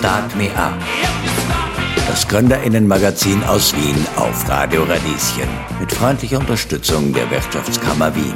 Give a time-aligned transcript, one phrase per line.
[0.00, 0.72] Start Me Up.
[2.08, 5.46] Das Gründerinnenmagazin aus Wien auf Radio Radieschen.
[5.78, 8.32] Mit freundlicher Unterstützung der Wirtschaftskammer Wien.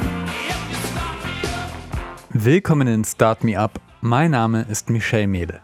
[2.29, 3.81] Willkommen in Start Me Up.
[4.01, 5.61] Mein Name ist Michel Mehle.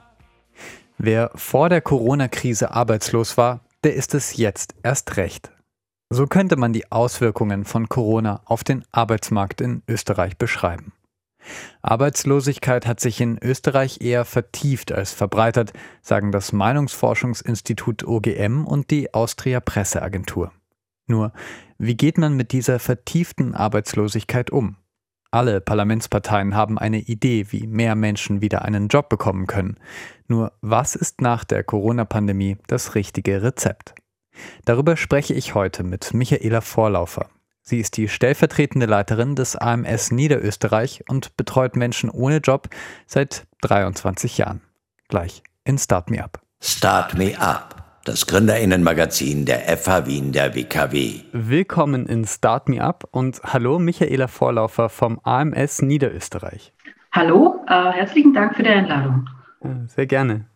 [0.97, 5.51] Wer vor der Corona-Krise arbeitslos war, der ist es jetzt erst recht.
[6.09, 10.93] So könnte man die Auswirkungen von Corona auf den Arbeitsmarkt in Österreich beschreiben.
[11.81, 19.13] Arbeitslosigkeit hat sich in Österreich eher vertieft als verbreitert, sagen das Meinungsforschungsinstitut OGM und die
[19.13, 20.51] Austria Presseagentur.
[21.07, 21.33] Nur,
[21.77, 24.77] wie geht man mit dieser vertieften Arbeitslosigkeit um?
[25.31, 29.77] Alle Parlamentsparteien haben eine Idee, wie mehr Menschen wieder einen Job bekommen können.
[30.27, 33.95] Nur was ist nach der Corona-Pandemie das richtige Rezept?
[34.65, 37.29] Darüber spreche ich heute mit Michaela Vorlaufer.
[37.63, 42.69] Sie ist die stellvertretende Leiterin des AMS Niederösterreich und betreut Menschen ohne Job
[43.05, 44.61] seit 23 Jahren.
[45.09, 46.41] Gleich in Start Me Up.
[46.59, 51.21] Start Me Up, das Gründerinnenmagazin der FH Wien der WKW.
[51.33, 56.73] Willkommen in Start Me Up und hallo Michaela Vorlaufer vom AMS Niederösterreich.
[57.11, 59.27] Hallo, äh, herzlichen Dank für die Einladung.
[59.87, 60.50] Sehr gerne.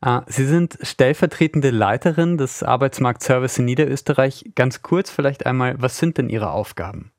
[0.00, 4.52] Ah, Sie sind stellvertretende Leiterin des Arbeitsmarktservice in Niederösterreich.
[4.54, 7.10] Ganz kurz vielleicht einmal, was sind denn Ihre Aufgaben?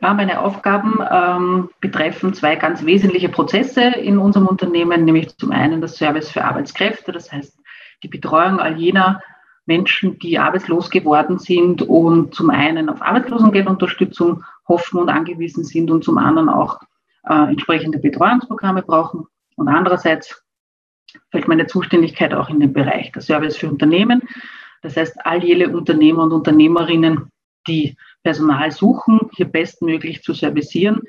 [0.00, 5.80] Ja, meine Aufgaben ähm, betreffen zwei ganz wesentliche Prozesse in unserem Unternehmen, nämlich zum einen
[5.80, 7.58] das Service für Arbeitskräfte, das heißt
[8.02, 9.20] die Betreuung all jener
[9.66, 16.04] Menschen, die arbeitslos geworden sind und zum einen auf Arbeitslosengeldunterstützung hoffen und angewiesen sind und
[16.04, 16.80] zum anderen auch
[17.28, 19.26] äh, entsprechende Betreuungsprogramme brauchen.
[19.56, 20.43] Und andererseits
[21.30, 24.22] fällt meine Zuständigkeit auch in den Bereich der Service für Unternehmen.
[24.82, 27.30] Das heißt, all jene Unternehmer und Unternehmerinnen,
[27.66, 31.02] die Personal suchen, hier bestmöglich zu servicieren,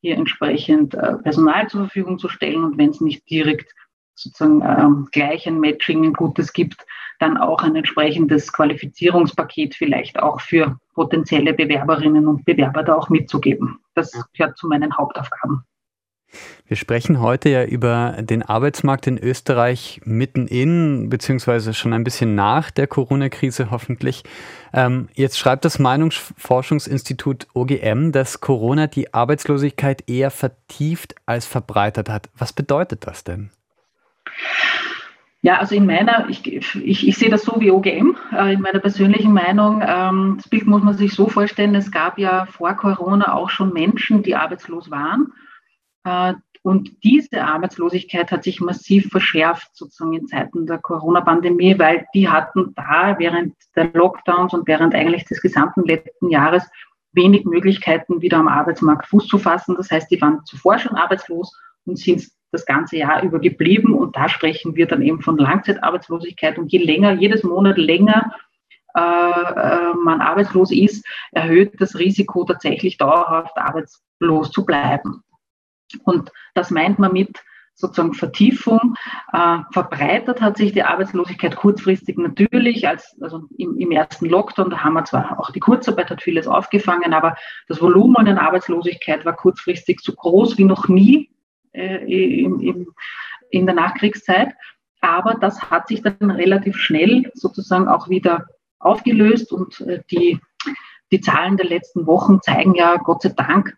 [0.00, 3.72] hier entsprechend äh, Personal zur Verfügung zu stellen und wenn es nicht direkt
[4.14, 6.84] sozusagen ähm, gleich ein Matching, ein gutes gibt,
[7.18, 13.78] dann auch ein entsprechendes Qualifizierungspaket vielleicht auch für potenzielle Bewerberinnen und Bewerber da auch mitzugeben.
[13.94, 15.64] Das gehört zu meinen Hauptaufgaben.
[16.66, 22.34] Wir sprechen heute ja über den Arbeitsmarkt in Österreich mitten in, beziehungsweise schon ein bisschen
[22.34, 24.24] nach der Corona-Krise hoffentlich.
[24.72, 32.30] Ähm, jetzt schreibt das Meinungsforschungsinstitut OGM, dass Corona die Arbeitslosigkeit eher vertieft als verbreitert hat.
[32.36, 33.50] Was bedeutet das denn?
[35.42, 38.78] Ja, also in meiner, ich, ich, ich sehe das so wie OGM, äh, in meiner
[38.78, 39.82] persönlichen Meinung.
[39.84, 43.72] Ähm, das Bild muss man sich so vorstellen, es gab ja vor Corona auch schon
[43.72, 45.32] Menschen, die arbeitslos waren
[46.62, 52.72] und diese Arbeitslosigkeit hat sich massiv verschärft, sozusagen in Zeiten der Corona-Pandemie, weil die hatten
[52.76, 56.68] da während der Lockdowns und während eigentlich des gesamten letzten Jahres
[57.12, 59.74] wenig Möglichkeiten, wieder am Arbeitsmarkt Fuß zu fassen.
[59.76, 61.52] Das heißt, die waren zuvor schon arbeitslos
[61.84, 63.94] und sind das ganze Jahr über geblieben.
[63.94, 66.58] Und da sprechen wir dann eben von Langzeitarbeitslosigkeit.
[66.58, 68.32] Und je länger, jedes Monat länger
[68.94, 75.22] äh, äh man arbeitslos ist, erhöht das Risiko, tatsächlich dauerhaft arbeitslos zu bleiben.
[76.04, 77.42] Und das meint man mit
[77.74, 78.94] sozusagen Vertiefung.
[79.32, 84.84] Äh, verbreitert hat sich die Arbeitslosigkeit kurzfristig natürlich, als, also im, im, ersten Lockdown, da
[84.84, 87.36] haben wir zwar auch die Kurzarbeit hat vieles aufgefangen, aber
[87.68, 91.30] das Volumen an Arbeitslosigkeit war kurzfristig so groß wie noch nie
[91.72, 92.86] äh, im, im,
[93.50, 94.54] in der Nachkriegszeit.
[95.00, 98.46] Aber das hat sich dann relativ schnell sozusagen auch wieder
[98.78, 100.38] aufgelöst und äh, die,
[101.10, 103.76] die Zahlen der letzten Wochen zeigen ja Gott sei Dank,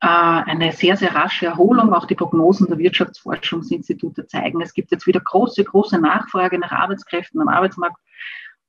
[0.00, 1.94] eine sehr, sehr rasche Erholung.
[1.94, 7.40] Auch die Prognosen der Wirtschaftsforschungsinstitute zeigen, es gibt jetzt wieder große, große Nachfrage nach Arbeitskräften
[7.40, 7.96] am Arbeitsmarkt.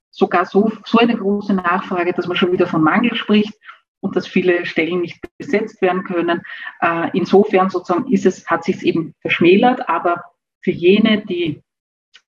[0.10, 3.54] Sogar so, so eine große Nachfrage, dass man schon wieder von Mangel spricht
[4.00, 6.42] und dass viele Stellen nicht besetzt werden können.
[6.80, 10.24] Äh, insofern sozusagen ist es, hat sich eben verschmälert, aber
[10.62, 11.62] für jene, die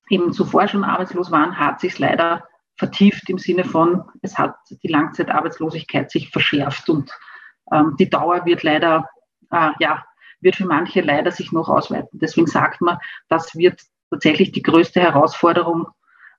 [0.08, 2.44] eben zuvor schon arbeitslos waren, hat sich leider
[2.76, 7.10] vertieft im Sinne von, es hat die Langzeitarbeitslosigkeit sich verschärft und
[7.72, 9.08] ähm, die Dauer wird leider,
[9.50, 10.04] äh, ja,
[10.40, 12.18] wird für manche leider sich noch ausweiten.
[12.18, 12.98] Deswegen sagt man,
[13.28, 15.88] das wird tatsächlich die größte Herausforderung,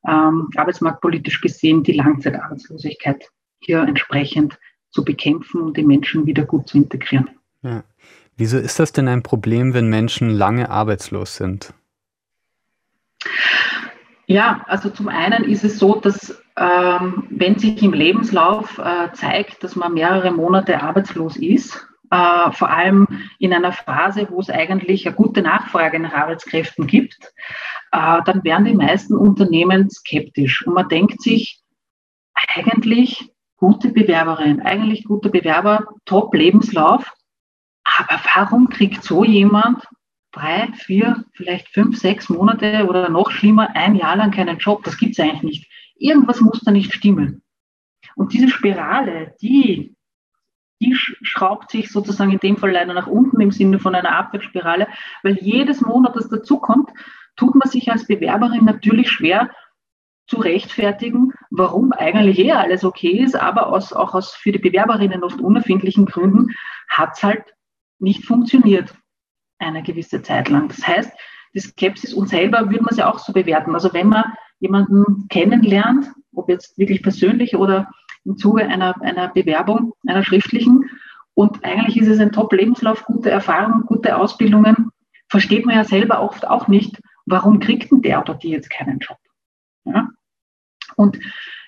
[0.07, 3.29] ähm, arbeitsmarktpolitisch gesehen, die Langzeitarbeitslosigkeit
[3.59, 4.57] hier entsprechend
[4.89, 7.29] zu bekämpfen und die Menschen wieder gut zu integrieren.
[7.61, 7.83] Ja.
[8.37, 11.73] Wieso ist das denn ein Problem, wenn Menschen lange arbeitslos sind?
[14.25, 19.63] Ja, also zum einen ist es so, dass ähm, wenn sich im Lebenslauf äh, zeigt,
[19.63, 23.07] dass man mehrere Monate arbeitslos ist, äh, vor allem
[23.39, 27.17] in einer Phase, wo es eigentlich eine gute Nachfrage nach Arbeitskräften gibt,
[27.91, 30.65] äh, dann werden die meisten Unternehmen skeptisch.
[30.67, 31.61] Und man denkt sich,
[32.55, 37.13] eigentlich gute Bewerberin, eigentlich gute Bewerber, Top-Lebenslauf,
[37.83, 39.85] aber warum kriegt so jemand
[40.31, 44.83] drei, vier, vielleicht fünf, sechs Monate oder noch schlimmer, ein Jahr lang keinen Job.
[44.83, 45.70] Das gibt es eigentlich nicht.
[46.01, 47.43] Irgendwas muss da nicht stimmen.
[48.15, 49.95] Und diese Spirale, die,
[50.81, 54.87] die schraubt sich sozusagen in dem Fall leider nach unten im Sinne von einer Abwärtsspirale,
[55.21, 56.89] weil jedes Monat, das dazukommt,
[57.35, 59.51] tut man sich als Bewerberin natürlich schwer
[60.27, 65.23] zu rechtfertigen, warum eigentlich eh alles okay ist, aber aus, auch aus für die Bewerberinnen
[65.23, 66.47] oft unerfindlichen Gründen
[66.87, 67.43] hat es halt
[67.99, 68.95] nicht funktioniert
[69.59, 70.69] eine gewisse Zeit lang.
[70.69, 71.11] Das heißt,
[71.53, 73.75] die Skepsis und selber würde man sie auch so bewerten.
[73.75, 77.91] Also wenn man jemanden kennenlernt, ob jetzt wirklich persönlich oder
[78.23, 80.89] im Zuge einer, einer Bewerbung, einer schriftlichen,
[81.33, 84.91] und eigentlich ist es ein Top-Lebenslauf, gute Erfahrungen, gute Ausbildungen,
[85.29, 88.99] versteht man ja selber oft auch nicht, warum kriegt denn der oder die jetzt keinen
[88.99, 89.17] Job?
[89.85, 90.09] Ja?
[90.97, 91.19] Und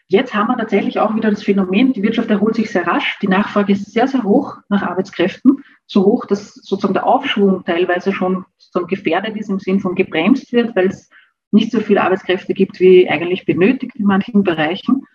[0.08, 3.28] jetzt haben wir tatsächlich auch wieder das Phänomen, die Wirtschaft erholt sich sehr rasch, die
[3.28, 8.46] Nachfrage ist sehr, sehr hoch nach Arbeitskräften, so hoch, dass sozusagen der Aufschwung teilweise schon
[8.58, 11.10] sozusagen gefährdet ist im Sinn von gebremst wird, weil es
[11.54, 15.06] nicht so viele Arbeitskräfte gibt, wie eigentlich benötigt in manchen Bereichen.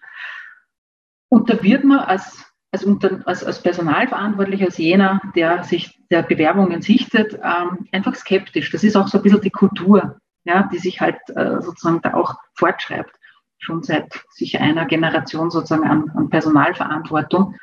[1.29, 2.87] Und da wird man als, als,
[3.27, 8.71] als, als Personalverantwortlicher, als jener, der sich der Bewerbungen sichtet, ähm, einfach skeptisch.
[8.71, 12.15] Das ist auch so ein bisschen die Kultur, ja, die sich halt äh, sozusagen da
[12.15, 13.15] auch fortschreibt,
[13.59, 17.57] schon seit sich einer Generation sozusagen an, an Personalverantwortung.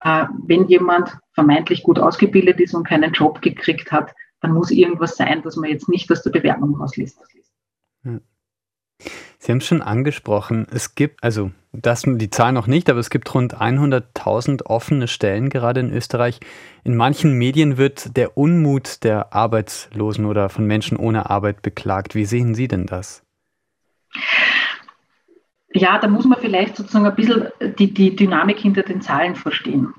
[0.00, 5.16] Äh, wenn jemand vermeintlich gut ausgebildet ist und keinen Job gekriegt hat, dann muss irgendwas
[5.16, 7.18] sein, dass man jetzt nicht aus der Bewerbung rausliest.
[9.38, 13.10] Sie haben es schon angesprochen, es gibt, also das die Zahl noch nicht, aber es
[13.10, 16.40] gibt rund 100.000 offene Stellen gerade in Österreich.
[16.84, 22.14] In manchen Medien wird der Unmut der Arbeitslosen oder von Menschen ohne Arbeit beklagt.
[22.14, 23.22] Wie sehen Sie denn das?
[25.72, 27.48] Ja, da muss man vielleicht sozusagen ein bisschen
[27.78, 29.92] die, die Dynamik hinter den Zahlen verstehen.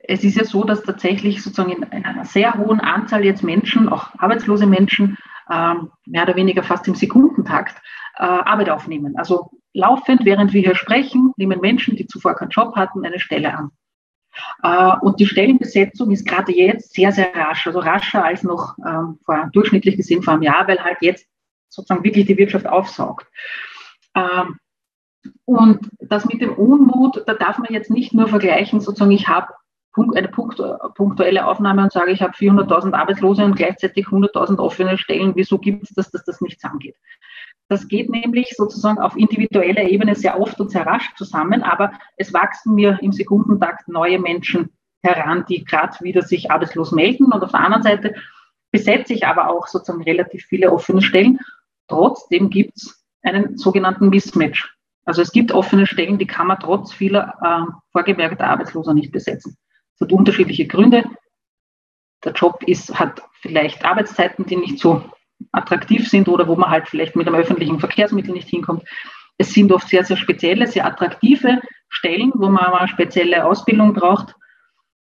[0.00, 4.08] Es ist ja so, dass tatsächlich sozusagen in einer sehr hohen Anzahl jetzt Menschen, auch
[4.18, 5.16] arbeitslose Menschen,
[5.50, 7.76] mehr oder weniger fast im Sekundentakt
[8.16, 9.16] äh, Arbeit aufnehmen.
[9.16, 13.54] Also laufend, während wir hier sprechen, nehmen Menschen, die zuvor keinen Job hatten, eine Stelle
[13.54, 13.70] an.
[14.62, 19.18] Äh, und die Stellenbesetzung ist gerade jetzt sehr, sehr rasch, also rascher als noch ähm,
[19.24, 21.26] vor, durchschnittlich gesehen vor einem Jahr, weil halt jetzt
[21.68, 23.26] sozusagen wirklich die Wirtschaft aufsaugt.
[24.14, 24.58] Ähm,
[25.44, 29.52] und das mit dem Unmut, da darf man jetzt nicht nur vergleichen, sozusagen, ich habe
[29.96, 35.32] eine punktuelle Aufnahme und sage, ich habe 400.000 Arbeitslose und gleichzeitig 100.000 offene Stellen.
[35.34, 36.96] Wieso gibt es das, dass das nichts angeht?
[37.68, 42.32] Das geht nämlich sozusagen auf individueller Ebene sehr oft und sehr rasch zusammen, aber es
[42.32, 44.70] wachsen mir im Sekundentakt neue Menschen
[45.02, 47.26] heran, die gerade wieder sich arbeitslos melden.
[47.26, 48.14] Und auf der anderen Seite
[48.70, 51.38] besetze ich aber auch sozusagen relativ viele offene Stellen.
[51.88, 54.76] Trotzdem gibt es einen sogenannten Mismatch.
[55.04, 59.56] Also es gibt offene Stellen, die kann man trotz vieler äh, vorgemerkter Arbeitsloser nicht besetzen.
[60.00, 61.04] Das hat unterschiedliche Gründe.
[62.24, 65.04] Der Job ist, hat vielleicht Arbeitszeiten, die nicht so
[65.52, 68.82] attraktiv sind oder wo man halt vielleicht mit einem öffentlichen Verkehrsmittel nicht hinkommt.
[69.38, 74.34] Es sind oft sehr, sehr spezielle, sehr attraktive Stellen, wo man eine spezielle Ausbildung braucht.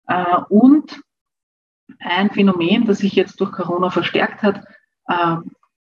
[0.08, 1.00] Äh, und
[2.00, 4.64] ein Phänomen, das sich jetzt durch Corona verstärkt hat,
[5.08, 5.38] äh,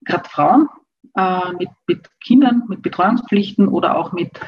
[0.05, 0.69] gerade Frauen
[1.15, 4.39] äh, mit, mit Kindern, mit Betreuungspflichten oder auch mit,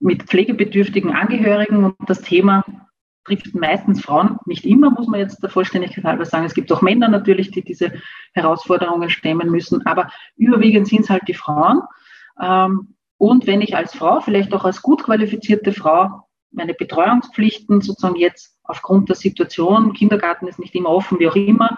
[0.00, 1.84] mit pflegebedürftigen Angehörigen.
[1.84, 2.64] Und das Thema
[3.24, 6.44] trifft meistens Frauen, nicht immer, muss man jetzt der Vollständigkeit halber sagen.
[6.44, 7.92] Es gibt auch Männer natürlich, die diese
[8.32, 11.82] Herausforderungen stemmen müssen, aber überwiegend sind es halt die Frauen.
[12.40, 18.16] Ähm, und wenn ich als Frau, vielleicht auch als gut qualifizierte Frau, meine Betreuungspflichten sozusagen
[18.16, 21.76] jetzt aufgrund der Situation, Kindergarten ist nicht immer offen, wie auch immer,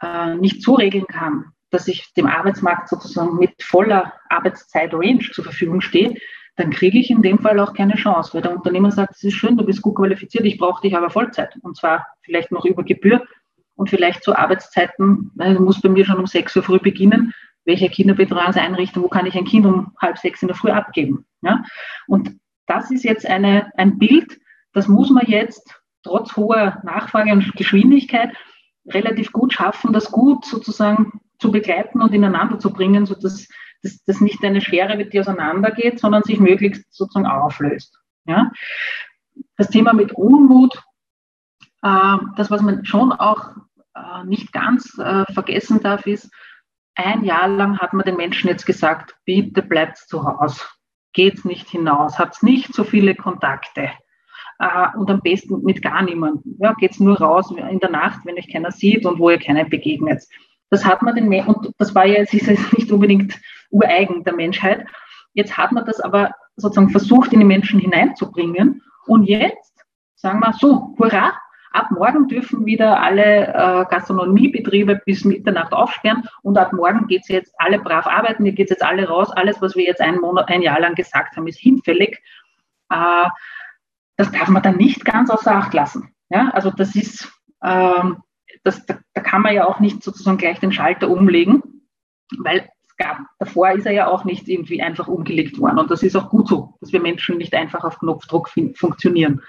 [0.00, 5.80] äh, nicht so regeln kann, dass ich dem Arbeitsmarkt sozusagen mit voller Arbeitszeit-Range zur Verfügung
[5.80, 6.16] stehe,
[6.56, 9.34] dann kriege ich in dem Fall auch keine Chance, weil der Unternehmer sagt, es ist
[9.34, 12.82] schön, du bist gut qualifiziert, ich brauche dich aber Vollzeit und zwar vielleicht noch über
[12.82, 13.22] Gebühr
[13.74, 17.34] und vielleicht zu Arbeitszeiten, du musst bei mir schon um sechs Uhr früh beginnen,
[17.66, 21.26] welche Kinderbetreuungseinrichtung, wo kann ich ein Kind um halb sechs in der Früh abgeben.
[21.42, 21.62] Ja?
[22.06, 22.36] Und
[22.66, 24.38] das ist jetzt eine, ein Bild,
[24.72, 28.30] das muss man jetzt trotz hoher Nachfrage und Geschwindigkeit
[28.86, 33.48] relativ gut schaffen, das gut sozusagen zu begleiten und ineinander zu bringen, sodass
[33.86, 37.98] dass das nicht eine Schere wird, die auseinandergeht, sondern sich möglichst sozusagen auflöst.
[38.26, 38.50] Ja?
[39.56, 40.82] Das Thema mit Unmut,
[41.82, 43.50] äh, das, was man schon auch
[43.94, 46.30] äh, nicht ganz äh, vergessen darf, ist,
[46.94, 50.62] ein Jahr lang hat man den Menschen jetzt gesagt, bitte bleibt zu Hause,
[51.12, 53.90] geht's nicht hinaus, habt nicht so viele Kontakte
[54.58, 56.56] äh, und am besten mit gar niemandem.
[56.58, 59.64] Ja, geht's nur raus in der Nacht, wenn euch keiner sieht und wo ihr keiner
[59.64, 60.24] begegnet.
[60.70, 63.38] Das hat man den Menschen, und das war ja, es ist jetzt nicht unbedingt
[63.70, 64.86] ureigen der Menschheit.
[65.32, 68.82] Jetzt hat man das aber sozusagen versucht, in die Menschen hineinzubringen.
[69.06, 71.34] Und jetzt sagen wir so, hurra,
[71.76, 77.28] ab morgen dürfen wieder alle äh, Gastronomiebetriebe bis Mitternacht aufsperren und ab morgen geht es
[77.28, 80.18] jetzt alle brav arbeiten, hier geht es jetzt alle raus, alles, was wir jetzt ein,
[80.18, 82.22] Monat, ein Jahr lang gesagt haben, ist hinfällig.
[82.90, 83.28] Äh,
[84.16, 86.14] das darf man dann nicht ganz außer Acht lassen.
[86.30, 87.30] Ja, also das ist,
[87.62, 88.22] ähm,
[88.66, 91.62] das, da, da, kann man ja auch nicht sozusagen gleich den Schalter umlegen,
[92.38, 95.78] weil es gab, davor ist er ja auch nicht irgendwie einfach umgelegt worden.
[95.78, 99.42] Und das ist auch gut so, dass wir Menschen nicht einfach auf Knopfdruck funktionieren.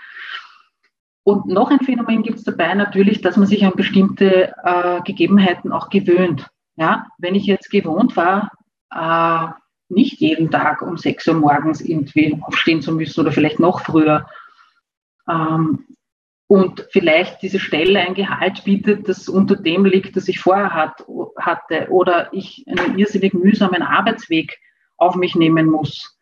[1.24, 5.72] Und noch ein Phänomen gibt es dabei natürlich, dass man sich an bestimmte äh, Gegebenheiten
[5.72, 6.48] auch gewöhnt.
[6.76, 8.52] Ja, wenn ich jetzt gewohnt war,
[8.94, 9.52] äh,
[9.90, 14.28] nicht jeden Tag um 6 Uhr morgens irgendwie aufstehen zu müssen oder vielleicht noch früher,
[15.28, 15.86] ähm,
[16.48, 21.06] und vielleicht diese Stelle ein Gehalt bietet, das unter dem liegt, das ich vorher hat,
[21.38, 24.58] hatte, oder ich einen irrsinnig mühsamen Arbeitsweg
[24.96, 26.18] auf mich nehmen muss,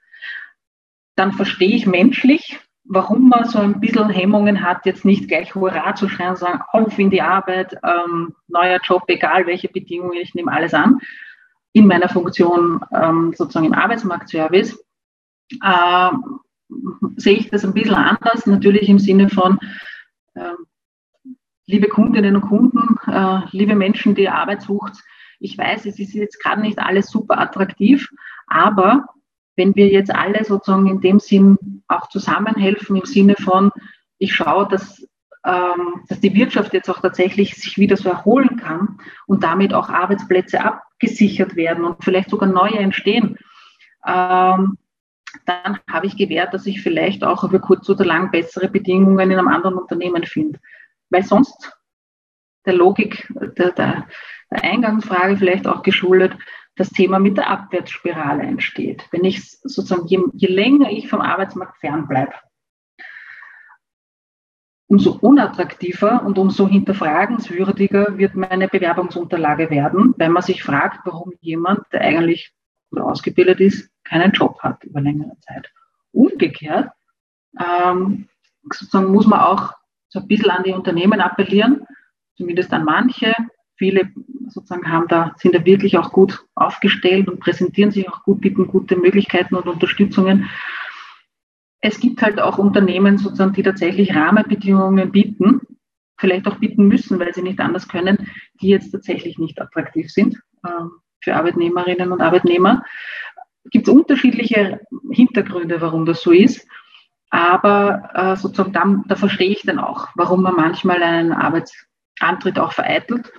[1.15, 5.95] dann verstehe ich menschlich, warum man so ein bisschen Hemmungen hat, jetzt nicht gleich Hurra
[5.95, 10.51] zu schreien, sagen, auf in die Arbeit, ähm, neuer Job, egal welche Bedingungen, ich nehme
[10.51, 10.99] alles an,
[11.73, 14.83] in meiner Funktion ähm, sozusagen im Arbeitsmarktservice.
[15.63, 16.39] Ähm,
[17.15, 19.59] sehe ich das ein bisschen anders, natürlich im Sinne von,
[21.67, 24.93] liebe Kundinnen und Kunden, äh, liebe Menschen, die Arbeit sucht,
[25.39, 28.09] ich weiß, es ist jetzt gerade nicht alles super attraktiv,
[28.47, 29.05] aber
[29.55, 33.71] wenn wir jetzt alle sozusagen in dem Sinn auch zusammenhelfen, im Sinne von,
[34.17, 35.07] ich schaue, dass,
[35.45, 39.89] ähm, dass die Wirtschaft jetzt auch tatsächlich sich wieder so erholen kann und damit auch
[39.89, 43.37] Arbeitsplätze abgesichert werden und vielleicht sogar neue entstehen,
[44.05, 44.77] ähm,
[45.45, 49.37] dann habe ich gewährt, dass ich vielleicht auch über kurz oder lang bessere Bedingungen in
[49.37, 50.59] einem anderen Unternehmen finde.
[51.09, 51.77] Weil sonst
[52.65, 54.07] der Logik der, der,
[54.51, 56.35] der Eingangsfrage vielleicht auch geschuldet,
[56.75, 59.07] das Thema mit der Abwärtsspirale entsteht.
[59.11, 62.33] Wenn ich sozusagen, je, je länger ich vom Arbeitsmarkt fernbleibe,
[64.87, 71.81] umso unattraktiver und umso hinterfragenswürdiger wird meine Bewerbungsunterlage werden, weil man sich fragt, warum jemand,
[71.91, 72.53] der eigentlich
[72.91, 75.71] gut ausgebildet ist, keinen Job hat über längere Zeit.
[76.11, 76.91] Umgekehrt
[77.59, 78.27] ähm,
[78.63, 79.73] muss man auch
[80.09, 81.85] so ein bisschen an die Unternehmen appellieren,
[82.35, 83.33] zumindest an manche.
[83.77, 84.09] Viele
[84.47, 88.67] sozusagen haben da, sind da wirklich auch gut aufgestellt und präsentieren sich auch gut, bieten
[88.67, 90.49] gute Möglichkeiten und Unterstützungen.
[91.81, 95.61] Es gibt halt auch Unternehmen sozusagen, die tatsächlich Rahmenbedingungen bieten,
[96.17, 98.29] vielleicht auch bieten müssen, weil sie nicht anders können,
[98.61, 100.69] die jetzt tatsächlich nicht attraktiv sind äh,
[101.21, 102.83] für Arbeitnehmerinnen und Arbeitnehmer
[103.71, 104.81] gibt es unterschiedliche
[105.11, 106.67] Hintergründe, warum das so ist.
[107.29, 112.71] Aber äh, sozusagen da, da verstehe ich dann auch, warum man manchmal einen Arbeitsantritt auch
[112.71, 113.33] vereitelt.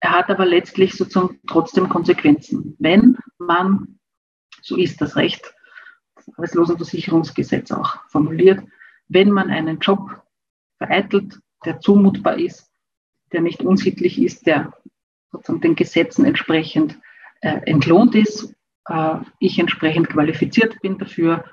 [0.00, 2.76] Er hat aber letztlich sozusagen trotzdem Konsequenzen.
[2.78, 3.98] Wenn man,
[4.62, 5.54] so ist das Recht,
[6.16, 8.62] das Arbeitslosenversicherungsgesetz auch formuliert,
[9.08, 10.22] wenn man einen Job
[10.78, 12.70] vereitelt, der zumutbar ist,
[13.32, 14.72] der nicht unsittlich ist, der
[15.30, 16.98] sozusagen den Gesetzen entsprechend
[17.42, 18.55] äh, entlohnt ist
[18.88, 21.44] äh, ich entsprechend qualifiziert bin dafür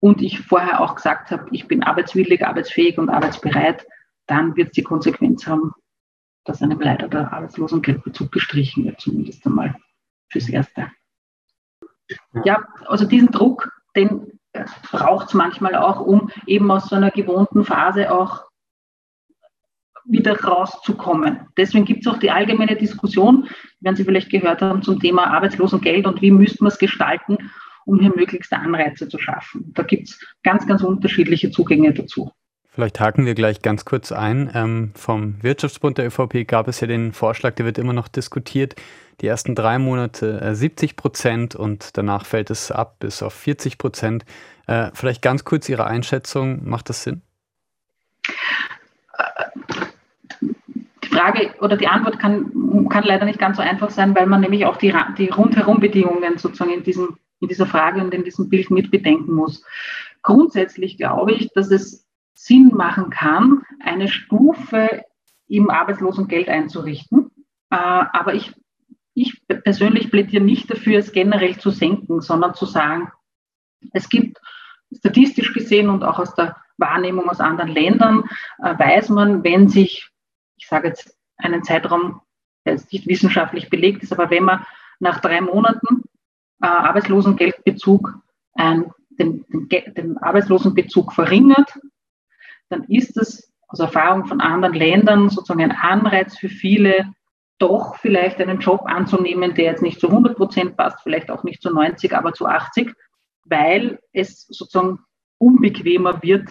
[0.00, 3.86] und ich vorher auch gesagt habe, ich bin arbeitswillig, arbeitsfähig und arbeitsbereit,
[4.26, 5.72] dann wird es die Konsequenz haben,
[6.44, 9.74] dass einem leider der Arbeitslosengeldbezug gestrichen wird, zumindest einmal
[10.30, 10.90] fürs Erste.
[12.44, 14.38] Ja, also diesen Druck, den
[14.92, 18.44] braucht es manchmal auch, um eben aus so einer gewohnten Phase auch
[20.06, 21.40] wieder rauszukommen.
[21.56, 23.48] Deswegen gibt es auch die allgemeine Diskussion,
[23.80, 27.38] werden Sie vielleicht gehört haben, zum Thema Arbeitslosengeld und wie müsste man es gestalten,
[27.86, 29.72] um hier möglichste Anreize zu schaffen.
[29.74, 32.30] Da gibt es ganz, ganz unterschiedliche Zugänge dazu.
[32.74, 34.50] Vielleicht haken wir gleich ganz kurz ein.
[34.52, 38.74] Ähm, vom Wirtschaftsbund der ÖVP gab es ja den Vorschlag, der wird immer noch diskutiert,
[39.20, 43.78] die ersten drei Monate äh, 70 Prozent und danach fällt es ab bis auf 40
[43.78, 44.24] Prozent.
[44.66, 47.22] Äh, vielleicht ganz kurz Ihre Einschätzung, macht das Sinn?
[51.14, 54.66] Frage oder die Antwort kann, kann leider nicht ganz so einfach sein, weil man nämlich
[54.66, 58.90] auch die, die Rundherumbedingungen sozusagen in, diesem, in dieser Frage und in diesem Bild mit
[58.90, 59.64] bedenken muss.
[60.22, 65.04] Grundsätzlich glaube ich, dass es Sinn machen kann, eine Stufe
[65.46, 67.30] im Arbeitslosengeld einzurichten.
[67.70, 68.52] Äh, aber ich,
[69.14, 73.10] ich persönlich plädiere nicht dafür, es generell zu senken, sondern zu sagen,
[73.92, 74.38] es gibt
[74.96, 78.24] statistisch gesehen und auch aus der Wahrnehmung aus anderen Ländern,
[78.58, 80.10] äh, weiß man, wenn sich
[80.64, 82.22] ich sage jetzt einen Zeitraum,
[82.64, 84.64] der jetzt nicht wissenschaftlich belegt ist, aber wenn man
[84.98, 86.04] nach drei Monaten
[86.62, 88.14] äh, Arbeitslosengeldbezug
[88.54, 91.78] ein, den, den, den Arbeitslosenbezug verringert,
[92.70, 97.12] dann ist es aus Erfahrung von anderen Ländern sozusagen ein Anreiz für viele,
[97.58, 101.60] doch vielleicht einen Job anzunehmen, der jetzt nicht zu 100 Prozent passt, vielleicht auch nicht
[101.60, 102.90] zu 90, aber zu 80,
[103.44, 105.00] weil es sozusagen
[105.36, 106.48] unbequemer wird,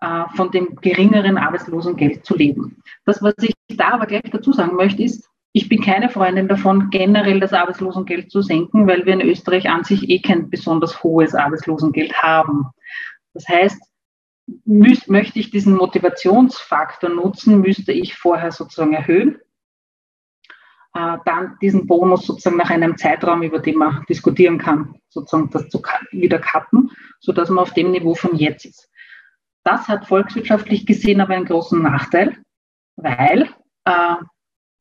[0.00, 2.80] von dem geringeren Arbeitslosengeld zu leben.
[3.04, 6.90] Das, was ich da aber gleich dazu sagen möchte, ist, ich bin keine Freundin davon,
[6.90, 11.34] generell das Arbeitslosengeld zu senken, weil wir in Österreich an sich eh kein besonders hohes
[11.34, 12.66] Arbeitslosengeld haben.
[13.34, 13.82] Das heißt,
[14.64, 19.38] müß, möchte ich diesen Motivationsfaktor nutzen, müsste ich vorher sozusagen erhöhen,
[20.94, 25.68] äh, dann diesen Bonus sozusagen nach einem Zeitraum, über den man diskutieren kann, sozusagen das
[25.68, 26.90] zu wieder kappen,
[27.20, 28.90] sodass man auf dem Niveau von jetzt ist.
[29.64, 32.36] Das hat volkswirtschaftlich gesehen aber einen großen Nachteil,
[32.96, 33.48] weil
[33.84, 34.16] äh,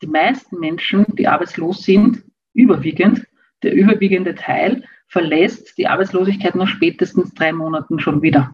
[0.01, 3.27] die meisten Menschen, die arbeitslos sind, überwiegend,
[3.63, 8.53] der überwiegende Teil verlässt die Arbeitslosigkeit nach spätestens drei Monaten schon wieder.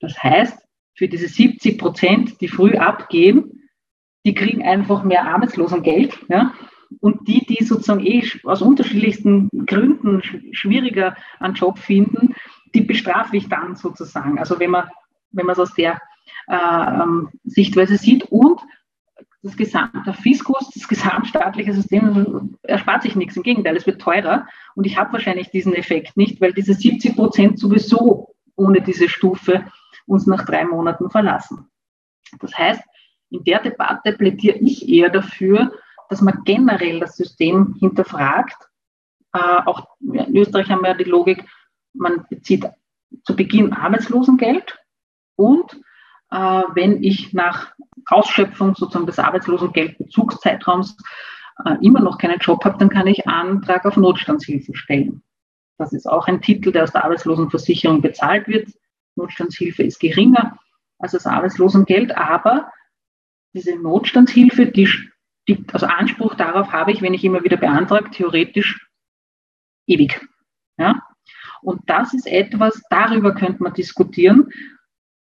[0.00, 3.68] Das heißt, für diese 70 Prozent, die früh abgehen,
[4.24, 6.18] die kriegen einfach mehr Arbeitslosengeld.
[6.28, 6.54] Ja?
[7.00, 12.34] Und die, die sozusagen eh aus unterschiedlichsten Gründen schwieriger einen Job finden,
[12.74, 14.38] die bestrafe ich dann sozusagen.
[14.38, 14.88] Also wenn man
[15.32, 16.00] wenn man es aus der
[16.48, 18.60] äh, ähm, Sichtweise sieht und
[19.42, 23.36] das gesamte Fiskus, das gesamtstaatliche System erspart sich nichts.
[23.36, 27.14] Im Gegenteil, es wird teurer und ich habe wahrscheinlich diesen Effekt nicht, weil diese 70
[27.14, 29.66] Prozent sowieso ohne diese Stufe
[30.06, 31.68] uns nach drei Monaten verlassen.
[32.40, 32.82] Das heißt,
[33.30, 35.72] in der Debatte plädiere ich eher dafür,
[36.08, 38.56] dass man generell das System hinterfragt.
[39.32, 41.44] Äh, auch in Österreich haben wir ja die Logik,
[41.98, 42.64] man bezieht
[43.24, 44.78] zu Beginn Arbeitslosengeld
[45.36, 45.80] und
[46.30, 46.36] äh,
[46.74, 47.72] wenn ich nach
[48.08, 50.96] Ausschöpfung sozusagen des Arbeitslosengeldbezugszeitraums
[51.64, 55.22] äh, immer noch keinen Job habe, dann kann ich Antrag auf Notstandshilfe stellen.
[55.78, 58.70] Das ist auch ein Titel, der aus der Arbeitslosenversicherung bezahlt wird.
[59.16, 60.58] Notstandshilfe ist geringer
[60.98, 62.70] als das Arbeitslosengeld, aber
[63.54, 64.88] diese Notstandshilfe, die,
[65.48, 68.88] die, also Anspruch darauf habe ich, wenn ich immer wieder beantrage, theoretisch
[69.86, 70.20] ewig.
[70.78, 71.02] Ja?
[71.66, 74.52] Und das ist etwas, darüber könnte man diskutieren.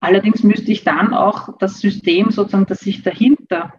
[0.01, 3.75] Allerdings müsste ich dann auch das System sozusagen, das sich dahinter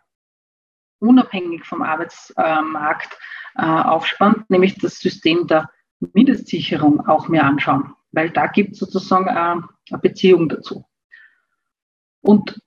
[1.00, 3.18] unabhängig vom Arbeitsmarkt
[3.56, 5.72] äh, aufspannt, nämlich das System der
[6.14, 10.86] Mindestsicherung auch mehr anschauen, weil da gibt es sozusagen äh, eine Beziehung dazu.
[12.22, 12.62] Und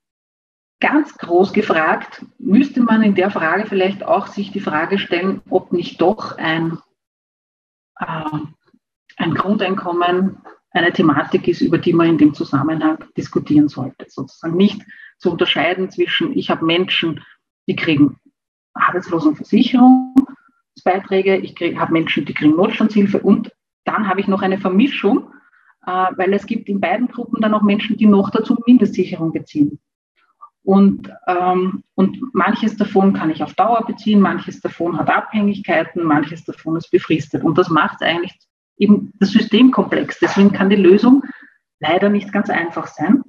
[0.81, 5.73] ganz groß gefragt, müsste man in der Frage vielleicht auch sich die Frage stellen, ob
[5.73, 6.79] nicht doch ein,
[8.01, 8.41] äh,
[9.17, 10.39] ein Grundeinkommen
[10.71, 14.07] eine Thematik ist, über die man in dem Zusammenhang diskutieren sollte.
[14.09, 14.83] Sozusagen nicht
[15.19, 17.23] zu unterscheiden zwischen, ich habe Menschen,
[17.69, 18.19] die kriegen
[18.75, 23.53] Arbeitslosenversicherungsbeiträge, ich habe Menschen, die kriegen Notstandshilfe und
[23.85, 25.31] dann habe ich noch eine Vermischung,
[25.87, 29.79] äh, weil es gibt in beiden Gruppen dann auch Menschen, die noch dazu Mindestsicherung beziehen.
[30.65, 36.45] Und, ähm, und manches davon kann ich auf Dauer beziehen, manches davon hat Abhängigkeiten, manches
[36.45, 37.45] davon ist befristet.
[37.45, 38.35] Und das macht es eigentlich
[38.77, 40.19] eben das System komplex.
[40.19, 41.23] Deswegen kann die Lösung
[41.81, 43.23] leider nicht ganz einfach sein.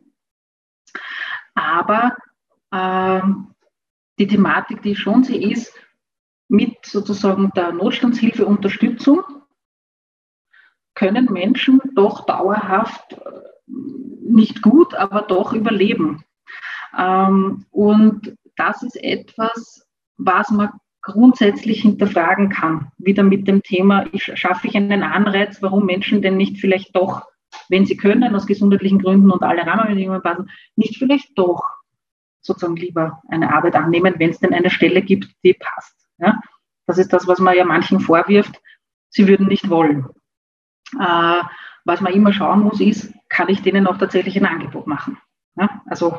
[1.53, 2.15] Aber
[2.71, 3.53] ähm,
[4.19, 5.73] die Thematik, die ich schon sehe, ist,
[6.47, 9.23] mit sozusagen der Notstandshilfe Unterstützung
[10.93, 13.17] können Menschen doch dauerhaft äh,
[14.21, 16.23] nicht gut, aber doch überleben.
[16.97, 19.85] Ähm, und das ist etwas,
[20.17, 20.71] was man
[21.05, 22.91] grundsätzlich hinterfragen kann.
[22.97, 27.23] Wieder mit dem Thema, schaffe ich einen Anreiz, warum Menschen denn nicht vielleicht doch,
[27.69, 31.61] wenn sie können, aus gesundheitlichen Gründen und alle Rahmenbedingungen passen, nicht vielleicht doch
[32.41, 35.95] sozusagen lieber eine Arbeit annehmen, wenn es denn eine Stelle gibt, die passt.
[36.17, 36.39] Ja?
[36.87, 38.59] Das ist das, was man ja manchen vorwirft,
[39.09, 40.07] sie würden nicht wollen.
[40.99, 41.41] Äh,
[41.85, 45.17] was man immer schauen muss, ist, kann ich denen auch tatsächlich ein Angebot machen?
[45.55, 45.81] Ja?
[45.85, 46.17] Also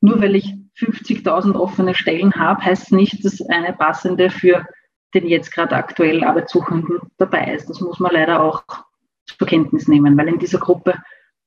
[0.00, 4.66] nur weil ich 50.000 offene Stellen habe, heißt nicht, dass eine passende für
[5.14, 7.68] den jetzt gerade aktuell Arbeitssuchenden dabei ist.
[7.68, 8.62] Das muss man leider auch
[9.26, 10.94] zur Kenntnis nehmen, weil in dieser Gruppe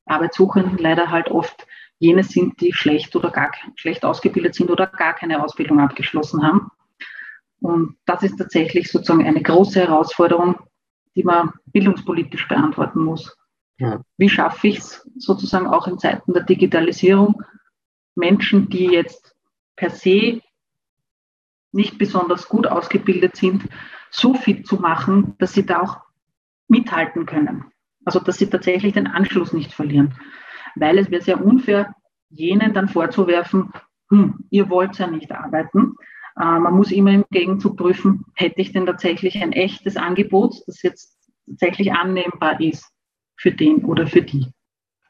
[0.06, 1.68] Arbeitssuchenden leider halt oft
[2.00, 6.72] jene sind, die schlecht oder gar schlecht ausgebildet sind oder gar keine Ausbildung abgeschlossen haben.
[7.62, 10.56] Und das ist tatsächlich sozusagen eine große Herausforderung,
[11.16, 13.38] die man bildungspolitisch beantworten muss.
[13.78, 14.02] Ja.
[14.18, 17.44] Wie schaffe ich es sozusagen auch in Zeiten der Digitalisierung,
[18.16, 19.36] Menschen, die jetzt
[19.76, 20.42] per se
[21.72, 23.68] nicht besonders gut ausgebildet sind,
[24.10, 26.02] so fit zu machen, dass sie da auch
[26.68, 27.66] mithalten können.
[28.06, 30.16] Also dass sie tatsächlich den Anschluss nicht verlieren.
[30.76, 31.94] Weil es wäre sehr unfair,
[32.30, 33.72] jenen dann vorzuwerfen,
[34.10, 35.96] hm, ihr wollt ja nicht arbeiten.
[36.38, 40.82] Äh, man muss immer im Gegenzug prüfen, hätte ich denn tatsächlich ein echtes Angebot, das
[40.82, 42.90] jetzt tatsächlich annehmbar ist
[43.38, 44.52] für den oder für die.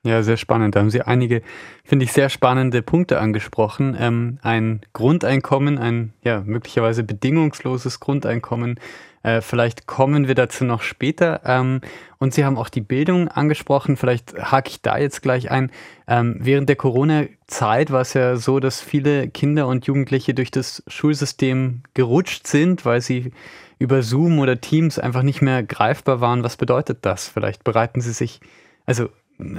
[0.04, 0.76] Ja, sehr spannend.
[0.76, 1.44] Da haben Sie einige,
[1.84, 3.96] finde ich, sehr spannende Punkte angesprochen.
[4.00, 8.80] Ähm, ein Grundeinkommen, ein ja, möglicherweise bedingungsloses Grundeinkommen
[9.24, 11.42] Äh, vielleicht kommen wir dazu noch später.
[11.46, 11.82] Ähm,
[12.18, 13.96] und Sie haben auch die Bildung angesprochen.
[13.96, 15.70] Vielleicht hake ich da jetzt gleich ein.
[16.08, 20.84] Ähm, während der Corona-Zeit war es ja so, dass viele Kinder und Jugendliche durch das
[20.88, 23.32] Schulsystem gerutscht sind, weil sie
[23.78, 26.44] über Zoom oder Teams einfach nicht mehr greifbar waren.
[26.44, 27.28] Was bedeutet das?
[27.28, 28.40] Vielleicht bereiten Sie sich,
[28.88, 29.10] also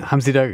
[0.05, 0.47] haben Sie da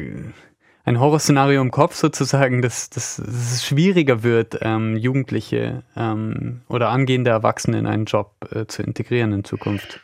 [0.85, 6.89] ein Horrorszenario im Kopf sozusagen, dass, dass, dass es schwieriger wird, ähm, Jugendliche ähm, oder
[6.89, 10.01] angehende Erwachsene in einen Job äh, zu integrieren in Zukunft?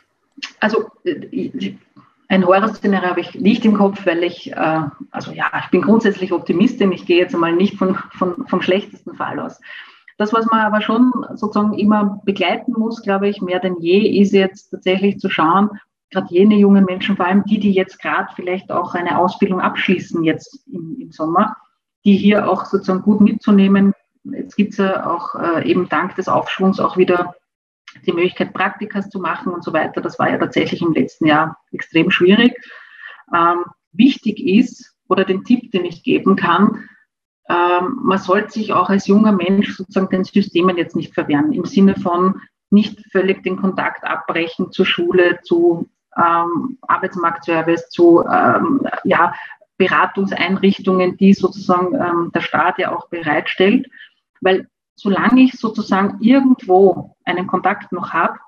[0.59, 1.73] Also äh,
[2.27, 6.31] ein Horrorszenario habe ich nicht im Kopf, weil ich, äh, also ja, ich bin grundsätzlich
[6.31, 9.59] Optimistin, ich gehe jetzt einmal nicht von, von, vom schlechtesten Fall aus.
[10.17, 14.31] Das, was man aber schon sozusagen immer begleiten muss, glaube ich, mehr denn je, ist
[14.31, 15.69] jetzt tatsächlich zu schauen,
[16.11, 20.23] gerade jene jungen Menschen, vor allem die, die jetzt gerade vielleicht auch eine Ausbildung abschließen
[20.23, 21.55] jetzt im, im Sommer,
[22.05, 23.93] die hier auch sozusagen gut mitzunehmen.
[24.23, 27.35] Jetzt gibt es ja auch äh, eben dank des Aufschwungs auch wieder
[28.05, 30.01] die Möglichkeit, Praktikas zu machen und so weiter.
[30.01, 32.53] Das war ja tatsächlich im letzten Jahr extrem schwierig.
[33.33, 36.89] Ähm, wichtig ist, oder den Tipp, den ich geben kann,
[37.47, 41.65] ähm, man sollte sich auch als junger Mensch sozusagen den Systemen jetzt nicht verwehren, im
[41.65, 42.41] Sinne von
[42.71, 49.33] nicht völlig den Kontakt abbrechen zur Schule, zu ähm, Arbeitsmarktservice, zu ähm, ja,
[49.77, 53.89] Beratungseinrichtungen, die sozusagen ähm, der Staat ja auch bereitstellt.
[54.41, 58.39] Weil solange ich sozusagen irgendwo einen Kontakt noch habe,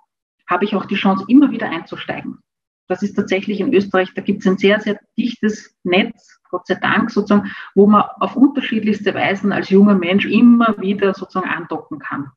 [0.48, 2.40] habe ich auch die Chance, immer wieder einzusteigen.
[2.88, 6.76] Das ist tatsächlich in Österreich, da gibt es ein sehr, sehr dichtes Netz, Gott sei
[6.76, 12.32] Dank sozusagen, wo man auf unterschiedlichste Weisen als junger Mensch immer wieder sozusagen andocken kann.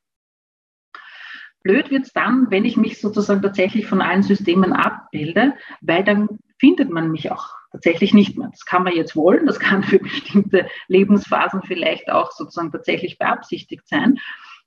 [1.62, 6.28] Blöd wird es dann, wenn ich mich sozusagen tatsächlich von allen Systemen abbilde, weil dann
[6.58, 8.48] findet man mich auch tatsächlich nicht mehr.
[8.50, 13.86] Das kann man jetzt wollen, das kann für bestimmte Lebensphasen vielleicht auch sozusagen tatsächlich beabsichtigt
[13.86, 14.18] sein.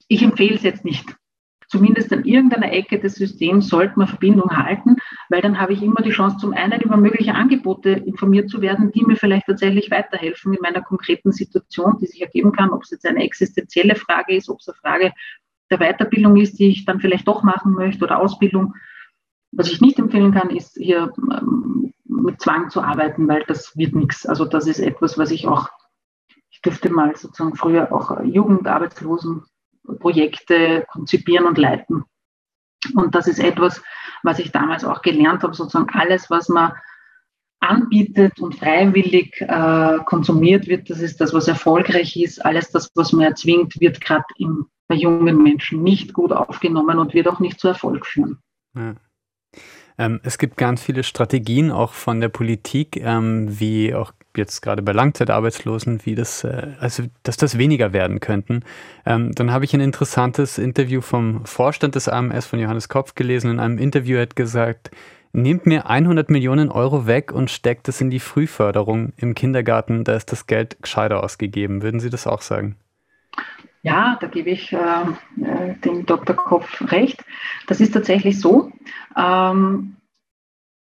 [0.07, 1.15] Ich empfehle es jetzt nicht.
[1.67, 4.97] Zumindest an irgendeiner Ecke des Systems sollte man Verbindung halten,
[5.29, 8.91] weil dann habe ich immer die Chance, zum einen über mögliche Angebote informiert zu werden,
[8.91, 12.91] die mir vielleicht tatsächlich weiterhelfen in meiner konkreten Situation, die sich ergeben kann, ob es
[12.91, 15.13] jetzt eine existenzielle Frage ist, ob es eine Frage
[15.77, 18.73] der Weiterbildung ist, die ich dann vielleicht doch machen möchte oder Ausbildung.
[19.51, 23.93] Was ich nicht empfehlen kann, ist hier ähm, mit Zwang zu arbeiten, weil das wird
[23.95, 24.25] nichts.
[24.25, 25.69] Also das ist etwas, was ich auch,
[26.49, 32.05] ich durfte mal sozusagen früher auch Jugendarbeitslosenprojekte konzipieren und leiten.
[32.95, 33.81] Und das ist etwas,
[34.23, 36.73] was ich damals auch gelernt habe, sozusagen alles, was man
[37.63, 42.45] anbietet und freiwillig äh, konsumiert wird, das ist das, was erfolgreich ist.
[42.45, 44.25] Alles das, was man erzwingt, wird gerade
[44.87, 48.39] bei jungen Menschen nicht gut aufgenommen und wird auch nicht zu Erfolg führen.
[48.75, 48.95] Ja.
[49.97, 54.81] Ähm, es gibt ganz viele Strategien auch von der Politik, ähm, wie auch jetzt gerade
[54.81, 58.63] bei Langzeitarbeitslosen, wie das, äh, also dass das weniger werden könnten.
[59.05, 63.51] Ähm, dann habe ich ein interessantes Interview vom Vorstand des AMS von Johannes Kopf gelesen.
[63.51, 64.89] In einem Interview hat gesagt,
[65.33, 70.15] nehmt mir 100 Millionen Euro weg und steckt es in die Frühförderung im Kindergarten, da
[70.15, 71.81] ist das Geld gescheiter ausgegeben.
[71.81, 72.77] Würden Sie das auch sagen?
[73.83, 76.35] Ja, da gebe ich äh, äh dem Dr.
[76.35, 77.23] Kopf recht.
[77.67, 78.71] Das ist tatsächlich so,
[79.17, 79.97] ähm,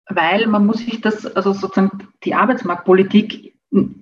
[0.09, 3.55] weil man muss sich das, also sozusagen die Arbeitsmarktpolitik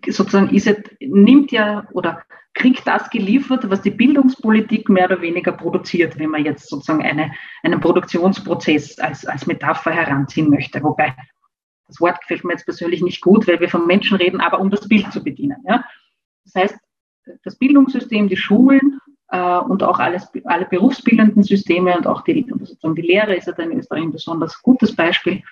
[0.06, 2.22] sozusagen ist, nimmt ja oder
[2.54, 7.32] kriegt das geliefert, was die Bildungspolitik mehr oder weniger produziert, wenn man jetzt sozusagen eine,
[7.62, 10.82] einen Produktionsprozess als, als Metapher heranziehen möchte.
[10.82, 11.14] Wobei
[11.86, 14.70] das Wort gefällt mir jetzt persönlich nicht gut, weil wir von Menschen reden, aber um
[14.70, 15.62] das Bild zu bedienen.
[15.66, 15.84] Ja?
[16.44, 16.78] Das heißt,
[17.44, 22.94] das Bildungssystem, die Schulen äh, und auch alles, alle berufsbildenden Systeme und auch die, sozusagen
[22.94, 25.42] die Lehre ist ja da in Österreich ein besonders gutes Beispiel,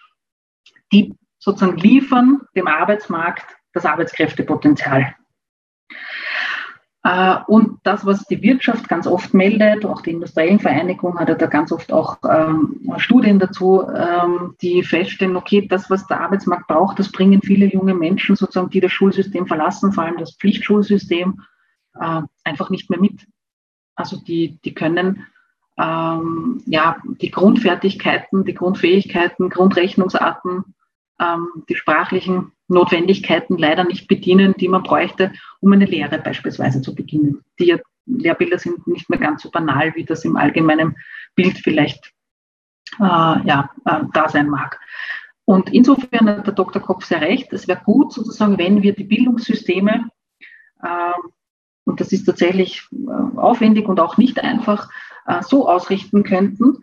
[0.92, 5.14] die sozusagen liefern dem Arbeitsmarkt das Arbeitskräftepotenzial.
[7.06, 11.36] Äh, und das, was die Wirtschaft ganz oft meldet, auch die industriellen Vereinigungen hat ja
[11.36, 16.66] da ganz oft auch ähm, Studien dazu, ähm, die feststellen, okay, das, was der Arbeitsmarkt
[16.66, 21.40] braucht, das bringen viele junge Menschen sozusagen, die das Schulsystem verlassen, vor allem das Pflichtschulsystem,
[22.00, 23.26] äh, einfach nicht mehr mit.
[23.94, 25.26] Also die, die können
[25.78, 30.74] ähm, ja die Grundfertigkeiten, die Grundfähigkeiten, Grundrechnungsarten,
[31.20, 36.94] ähm, die sprachlichen Notwendigkeiten leider nicht bedienen, die man bräuchte, um eine Lehre beispielsweise zu
[36.94, 37.42] beginnen.
[37.58, 40.96] Die Lehrbilder sind nicht mehr ganz so banal, wie das im allgemeinen
[41.34, 42.12] Bild vielleicht
[42.98, 44.80] äh, ja, äh, da sein mag.
[45.44, 46.82] Und insofern hat der Dr.
[46.82, 47.52] Kopf sehr recht.
[47.52, 50.10] Es wäre gut sozusagen, wenn wir die Bildungssysteme
[50.82, 51.12] äh,
[51.86, 54.90] und das ist tatsächlich äh, aufwendig und auch nicht einfach,
[55.26, 56.78] äh, so ausrichten könnten,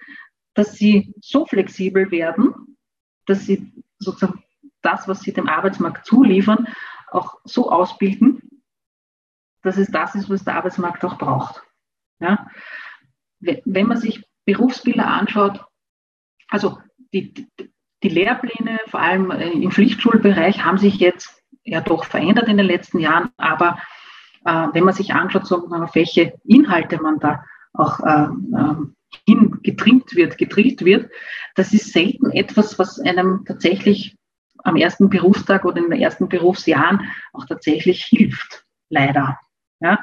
[0.53, 2.77] dass sie so flexibel werden,
[3.25, 4.43] dass sie sozusagen
[4.81, 6.67] das, was sie dem Arbeitsmarkt zuliefern,
[7.11, 8.41] auch so ausbilden,
[9.61, 11.63] dass es das ist, was der Arbeitsmarkt auch braucht.
[12.19, 12.47] Ja?
[13.39, 15.63] Wenn man sich Berufsbilder anschaut,
[16.49, 16.79] also
[17.13, 17.33] die,
[18.03, 22.65] die, Lehrpläne, vor allem äh, im Pflichtschulbereich, haben sich jetzt ja doch verändert in den
[22.65, 23.31] letzten Jahren.
[23.37, 23.79] Aber
[24.45, 28.75] wenn man sich anschaut, so, auf welche Inhalte man da auch äh, äh,
[29.25, 31.09] hingetrimmt wird, gedrillt wird,
[31.55, 34.15] das ist selten etwas, was einem tatsächlich
[34.63, 39.37] am ersten Berufstag oder in den ersten Berufsjahren auch tatsächlich hilft, leider.
[39.79, 39.99] Ja,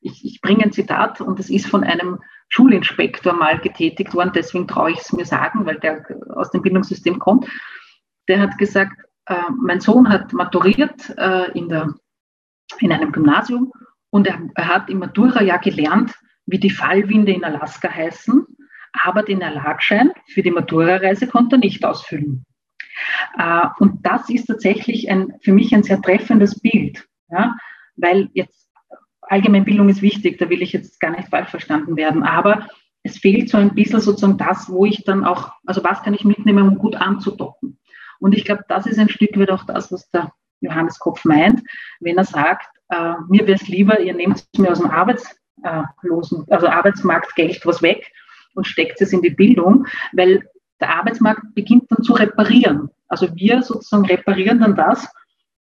[0.00, 4.68] ich, ich bringe ein Zitat und es ist von einem Schulinspektor mal getätigt worden, deswegen
[4.68, 7.48] traue ich es mir sagen, weil der aus dem Bildungssystem kommt.
[8.28, 11.94] Der hat gesagt, äh, mein Sohn hat maturiert äh, in, der,
[12.78, 13.72] in einem Gymnasium
[14.14, 16.14] und er, er hat im Matura-Jahr gelernt,
[16.46, 18.46] wie die Fallwinde in Alaska heißen,
[18.92, 22.46] aber den Erlagschein für die Matura-Reise konnte er nicht ausfüllen.
[23.36, 27.56] Äh, und das ist tatsächlich ein, für mich ein sehr treffendes Bild, ja,
[27.96, 28.70] weil jetzt
[29.22, 32.68] Allgemeinbildung ist wichtig, da will ich jetzt gar nicht falsch verstanden werden, aber
[33.02, 36.24] es fehlt so ein bisschen sozusagen das, wo ich dann auch, also was kann ich
[36.24, 37.80] mitnehmen, um gut anzudocken.
[38.20, 40.32] Und ich glaube, das ist ein Stück weit auch das, was der
[40.64, 41.62] Johannes Kopf meint,
[42.00, 46.68] wenn er sagt, äh, mir wäre es lieber, ihr nehmt mir aus dem Arbeitslosen, also
[46.68, 48.10] Arbeitsmarktgeld was weg
[48.54, 50.48] und steckt es in die Bildung, weil
[50.80, 52.90] der Arbeitsmarkt beginnt dann zu reparieren.
[53.08, 55.08] Also wir sozusagen reparieren dann das,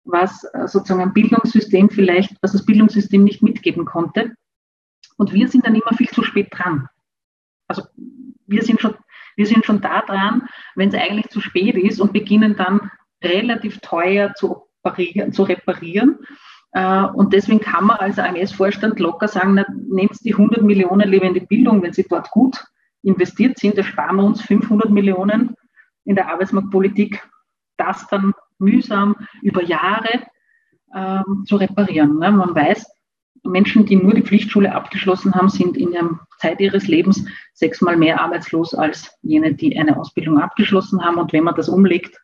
[0.04, 4.34] was äh, sozusagen ein Bildungssystem vielleicht, was das Bildungssystem nicht mitgeben konnte.
[5.16, 6.88] Und wir sind dann immer viel zu spät dran.
[7.66, 7.82] Also
[8.46, 8.94] wir sind schon,
[9.36, 12.90] wir sind schon da dran, wenn es eigentlich zu spät ist und beginnen dann
[13.22, 16.18] relativ teuer zu, operieren, zu reparieren.
[16.72, 21.82] Äh, und deswegen kann man als AMS-Vorstand locker sagen, nehmt die 100 Millionen die Bildung,
[21.82, 22.64] wenn sie dort gut
[23.02, 25.54] investiert sind, da sparen wir uns 500 Millionen
[26.04, 27.22] in der Arbeitsmarktpolitik,
[27.76, 30.26] das dann mühsam über Jahre
[30.94, 32.18] ähm, zu reparieren.
[32.18, 32.32] Ne?
[32.32, 32.86] Man weiß,
[33.44, 38.20] Menschen, die nur die Pflichtschule abgeschlossen haben, sind in der Zeit ihres Lebens sechsmal mehr
[38.20, 41.18] arbeitslos als jene, die eine Ausbildung abgeschlossen haben.
[41.18, 42.20] Und wenn man das umlegt,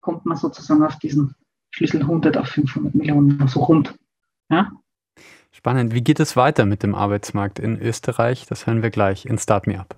[0.00, 1.34] kommt man sozusagen auf diesen
[1.74, 3.94] Schlüssel 100 auf 500 Millionen, so also rund.
[4.50, 4.72] Ja?
[5.52, 5.94] Spannend.
[5.94, 8.44] Wie geht es weiter mit dem Arbeitsmarkt in Österreich?
[8.46, 9.96] Das hören wir gleich in Start Me Up.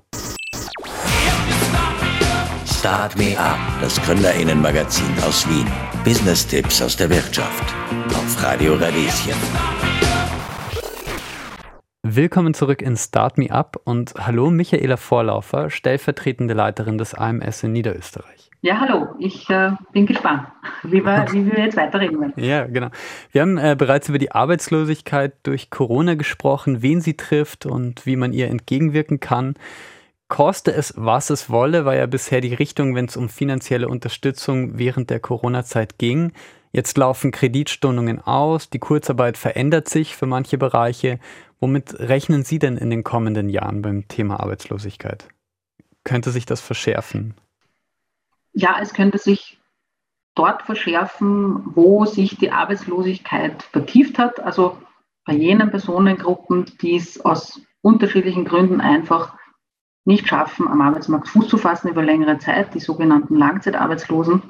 [2.64, 5.66] Start Me Up, das Gründerinnenmagazin aus Wien.
[6.04, 7.64] Business-Tipps aus der Wirtschaft.
[8.08, 9.34] Auf Radio Radieschen.
[12.04, 17.72] Willkommen zurück in Start Me Up und hallo Michaela Vorlaufer, stellvertretende Leiterin des AMS in
[17.72, 18.53] Niederösterreich.
[18.64, 20.48] Ja, hallo, ich äh, bin gespannt,
[20.84, 22.32] wie wir, wie wir jetzt weiterreden werden.
[22.42, 22.88] Ja, genau.
[23.30, 28.16] Wir haben äh, bereits über die Arbeitslosigkeit durch Corona gesprochen, wen sie trifft und wie
[28.16, 29.52] man ihr entgegenwirken kann.
[30.28, 34.78] Koste es, was es wolle, war ja bisher die Richtung, wenn es um finanzielle Unterstützung
[34.78, 36.32] während der Corona-Zeit ging.
[36.72, 41.18] Jetzt laufen Kreditstundungen aus, die Kurzarbeit verändert sich für manche Bereiche.
[41.60, 45.28] Womit rechnen Sie denn in den kommenden Jahren beim Thema Arbeitslosigkeit?
[46.02, 47.34] Könnte sich das verschärfen?
[48.54, 49.60] Ja, es könnte sich
[50.34, 54.40] dort verschärfen, wo sich die Arbeitslosigkeit vertieft hat.
[54.40, 54.78] Also
[55.24, 59.36] bei jenen Personengruppen, die es aus unterschiedlichen Gründen einfach
[60.04, 64.42] nicht schaffen, am Arbeitsmarkt Fuß zu fassen über längere Zeit, die sogenannten Langzeitarbeitslosen,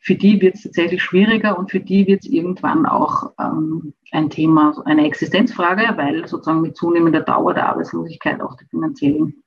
[0.00, 4.30] für die wird es tatsächlich schwieriger und für die wird es irgendwann auch ähm, ein
[4.30, 9.42] Thema, eine Existenzfrage, weil sozusagen mit zunehmender Dauer der Arbeitslosigkeit auch die finanziellen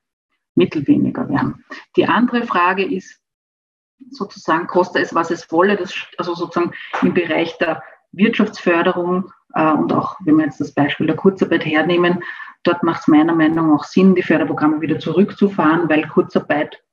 [0.56, 1.64] Mittel weniger werden.
[1.96, 3.19] Die andere Frage ist
[4.12, 9.94] sozusagen, koste es, was es wolle, das, also sozusagen im Bereich der Wirtschaftsförderung äh, und
[9.94, 12.24] auch, wenn wir jetzt das Beispiel der Kurzarbeit hernehmen,
[12.64, 16.84] Dort macht es meiner Meinung nach auch Sinn, die Förderprogramme wieder zurückzufahren, weil Kurzarbeit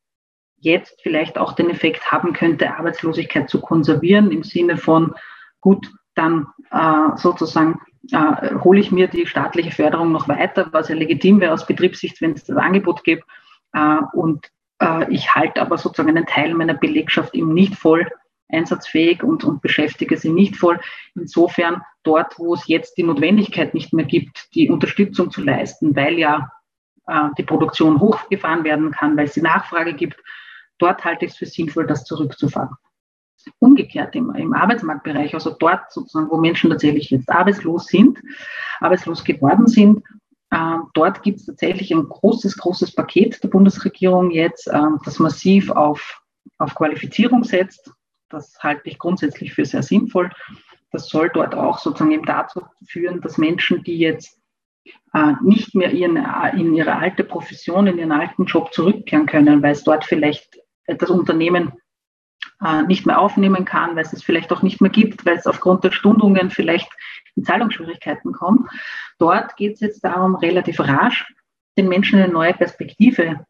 [0.58, 5.14] jetzt vielleicht auch den Effekt haben könnte, Arbeitslosigkeit zu konservieren, im Sinne von,
[5.60, 7.80] gut, dann äh, sozusagen
[8.12, 12.20] äh, hole ich mir die staatliche Förderung noch weiter, was ja legitim wäre aus Betriebssicht,
[12.20, 13.24] wenn es das Angebot gibt.
[13.72, 14.46] Äh, und
[15.08, 18.06] ich halte aber sozusagen einen Teil meiner Belegschaft eben nicht voll
[18.48, 20.78] einsatzfähig und, und beschäftige sie nicht voll.
[21.14, 26.18] Insofern dort, wo es jetzt die Notwendigkeit nicht mehr gibt, die Unterstützung zu leisten, weil
[26.18, 26.50] ja
[27.06, 30.22] äh, die Produktion hochgefahren werden kann, weil es die Nachfrage gibt,
[30.78, 32.76] dort halte ich es für sinnvoll, das zurückzufahren.
[33.60, 38.18] Umgekehrt im, im Arbeitsmarktbereich, also dort sozusagen, wo Menschen tatsächlich jetzt arbeitslos sind,
[38.80, 40.02] arbeitslos geworden sind, äh,
[40.94, 46.22] dort gibt es tatsächlich ein großes, großes Paket der Bundesregierung jetzt, äh, das massiv auf,
[46.58, 47.92] auf Qualifizierung setzt,
[48.28, 50.30] das halte ich grundsätzlich für sehr sinnvoll.
[50.90, 54.40] Das soll dort auch sozusagen eben dazu führen, dass Menschen, die jetzt
[55.12, 59.62] äh, nicht mehr ihren, äh, in ihre alte Profession, in ihren alten Job zurückkehren können,
[59.62, 61.72] weil es dort vielleicht das Unternehmen
[62.64, 65.46] äh, nicht mehr aufnehmen kann, weil es es vielleicht auch nicht mehr gibt, weil es
[65.46, 66.90] aufgrund der Stundungen vielleicht
[67.34, 68.70] in Zahlungsschwierigkeiten kommt.
[69.18, 71.26] Dort geht es jetzt darum, relativ rasch
[71.76, 73.44] den Menschen eine neue Perspektive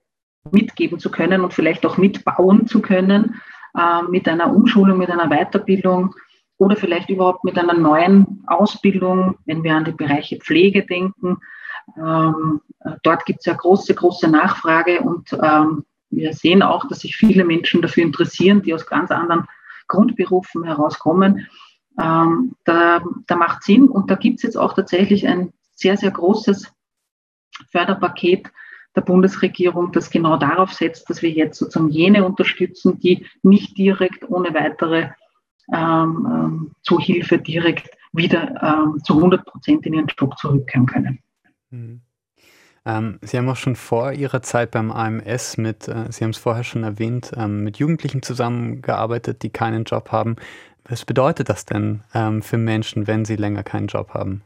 [0.51, 3.40] mitgeben zu können und vielleicht auch mitbauen zu können
[3.77, 6.14] äh, mit einer Umschulung, mit einer Weiterbildung
[6.59, 11.38] oder vielleicht überhaupt mit einer neuen Ausbildung, wenn wir an die Bereiche Pflege denken.
[11.97, 12.61] Ähm,
[13.03, 17.45] dort gibt es ja große, große Nachfrage und ähm, wir sehen auch, dass sich viele
[17.45, 19.47] Menschen dafür interessieren, die aus ganz anderen
[19.88, 21.47] Grundberufen herauskommen.
[22.01, 26.11] Ähm, da, da macht Sinn und da gibt es jetzt auch tatsächlich ein sehr, sehr
[26.11, 26.73] großes
[27.71, 28.51] Förderpaket
[28.95, 34.29] der Bundesregierung, das genau darauf setzt, dass wir jetzt sozusagen jene unterstützen, die nicht direkt
[34.29, 35.11] ohne weitere
[35.73, 41.19] ähm, ähm Zuhilfe direkt wieder ähm, zu 100 Prozent in ihren Job zurückkehren können.
[41.71, 42.01] Mhm.
[42.87, 46.38] Ähm, Sie haben auch schon vor Ihrer Zeit beim AMS mit, äh, Sie haben es
[46.38, 50.37] vorher schon erwähnt, ähm, mit Jugendlichen zusammengearbeitet, die keinen Job haben.
[50.88, 54.42] Was bedeutet das denn ähm, für Menschen, wenn sie länger keinen Job haben?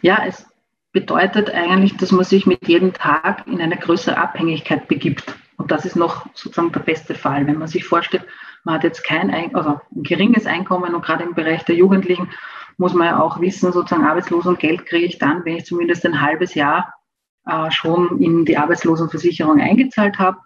[0.00, 0.46] Ja, es
[0.92, 5.36] bedeutet eigentlich, dass man sich mit jedem Tag in eine größere Abhängigkeit begibt.
[5.56, 7.46] Und das ist noch sozusagen der beste Fall.
[7.46, 8.24] Wenn man sich vorstellt,
[8.62, 12.30] man hat jetzt kein, ein, also ein geringes Einkommen und gerade im Bereich der Jugendlichen
[12.78, 16.04] muss man ja auch wissen, sozusagen arbeitslos und Geld kriege ich dann, wenn ich zumindest
[16.06, 16.92] ein halbes Jahr
[17.46, 20.38] äh, schon in die Arbeitslosenversicherung eingezahlt habe.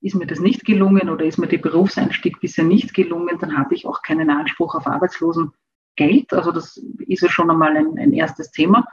[0.00, 3.74] Ist mir das nicht gelungen oder ist mir der Berufseinstieg bisher nicht gelungen, dann habe
[3.74, 6.32] ich auch keinen Anspruch auf Arbeitslosengeld.
[6.32, 8.86] Also das ist ja schon einmal ein, ein erstes Thema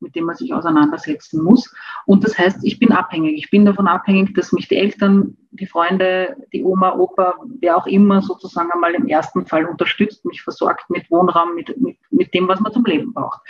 [0.00, 1.72] mit dem man sich auseinandersetzen muss.
[2.06, 3.36] Und das heißt, ich bin abhängig.
[3.36, 7.86] Ich bin davon abhängig, dass mich die Eltern, die Freunde, die Oma, Opa, wer auch
[7.86, 12.48] immer sozusagen einmal im ersten Fall unterstützt, mich versorgt mit Wohnraum, mit, mit, mit dem,
[12.48, 13.40] was man zum Leben braucht.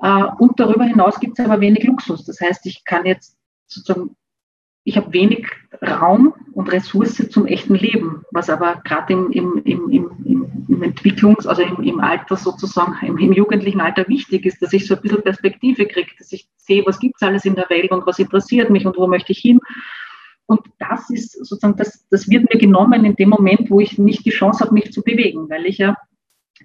[0.00, 2.24] Äh, und darüber hinaus gibt es aber wenig Luxus.
[2.24, 4.16] Das heißt, ich kann jetzt sozusagen,
[4.84, 5.46] ich habe wenig
[5.82, 11.46] Raum und Ressource zum echten Leben, was aber gerade im, im, im, im, im Entwicklungs-,
[11.46, 15.02] also im, im Alter sozusagen, im, im jugendlichen Alter wichtig ist, dass ich so ein
[15.02, 18.18] bisschen Perspektive kriege, dass ich sehe, was gibt es alles in der Welt und was
[18.18, 19.60] interessiert mich und wo möchte ich hin.
[20.46, 24.24] Und das ist sozusagen, das, das wird mir genommen in dem Moment, wo ich nicht
[24.24, 25.96] die Chance habe, mich zu bewegen, weil ich ja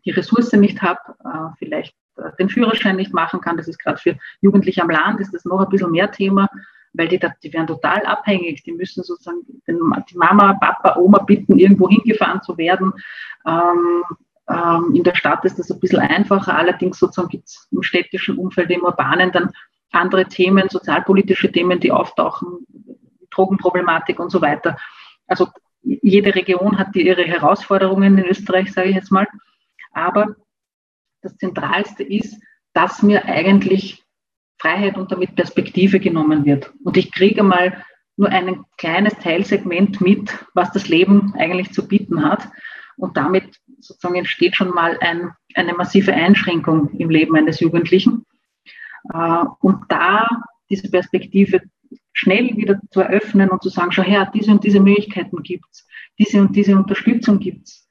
[0.05, 1.95] die Ressource nicht habe, äh, vielleicht
[2.39, 3.57] den Führerschein nicht machen kann.
[3.57, 6.49] Das ist gerade für Jugendliche am Land, ist das noch ein bisschen mehr Thema,
[6.93, 8.63] weil die, die werden total abhängig.
[8.63, 12.93] Die müssen sozusagen den, die Mama, Papa, Oma bitten, irgendwo hingefahren zu werden.
[13.45, 14.03] Ähm,
[14.49, 16.55] ähm, in der Stadt ist das ein bisschen einfacher.
[16.57, 19.51] Allerdings sozusagen gibt es im städtischen Umfeld, im urbanen, dann
[19.91, 22.65] andere Themen, sozialpolitische Themen, die auftauchen,
[23.29, 24.77] Drogenproblematik und so weiter.
[25.27, 25.47] Also
[25.83, 29.27] jede Region hat ihre Herausforderungen in Österreich, sage ich jetzt mal.
[29.93, 30.35] Aber
[31.21, 32.39] das Zentralste ist,
[32.73, 34.03] dass mir eigentlich
[34.57, 36.71] Freiheit und damit Perspektive genommen wird.
[36.83, 37.83] Und ich kriege mal
[38.17, 42.47] nur ein kleines Teilsegment mit, was das Leben eigentlich zu bieten hat.
[42.97, 48.25] Und damit sozusagen entsteht schon mal ein, eine massive Einschränkung im Leben eines Jugendlichen.
[49.11, 50.27] Äh, und da
[50.69, 51.61] diese Perspektive
[52.13, 55.87] schnell wieder zu eröffnen und zu sagen, schau her, diese und diese Möglichkeiten gibt es,
[56.19, 57.89] diese und diese Unterstützung gibt es,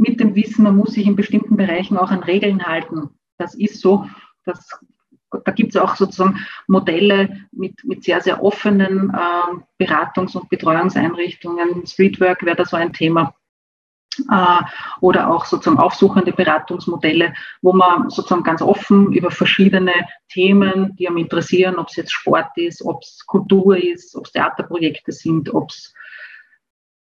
[0.00, 3.10] mit dem Wissen, man muss sich in bestimmten Bereichen auch an Regeln halten.
[3.38, 4.06] Das ist so.
[4.44, 4.80] Das,
[5.44, 11.86] da gibt es auch sozusagen Modelle mit, mit sehr, sehr offenen äh, Beratungs- und Betreuungseinrichtungen.
[11.86, 13.34] Streetwork wäre da so ein Thema.
[14.30, 14.62] Äh,
[15.00, 19.92] oder auch sozusagen aufsuchende Beratungsmodelle, wo man sozusagen ganz offen über verschiedene
[20.30, 24.32] Themen, die einem interessieren, ob es jetzt Sport ist, ob es Kultur ist, ob es
[24.32, 25.94] Theaterprojekte sind, ob es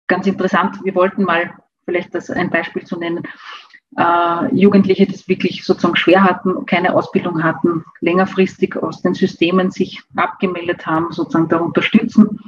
[0.08, 1.54] ganz interessant, wir wollten mal
[1.86, 3.24] vielleicht das ein Beispiel zu nennen,
[3.98, 9.72] äh, Jugendliche, die es wirklich sozusagen schwer hatten, keine Ausbildung hatten, längerfristig aus den Systemen
[9.72, 12.40] sich abgemeldet haben, sozusagen da unterstützen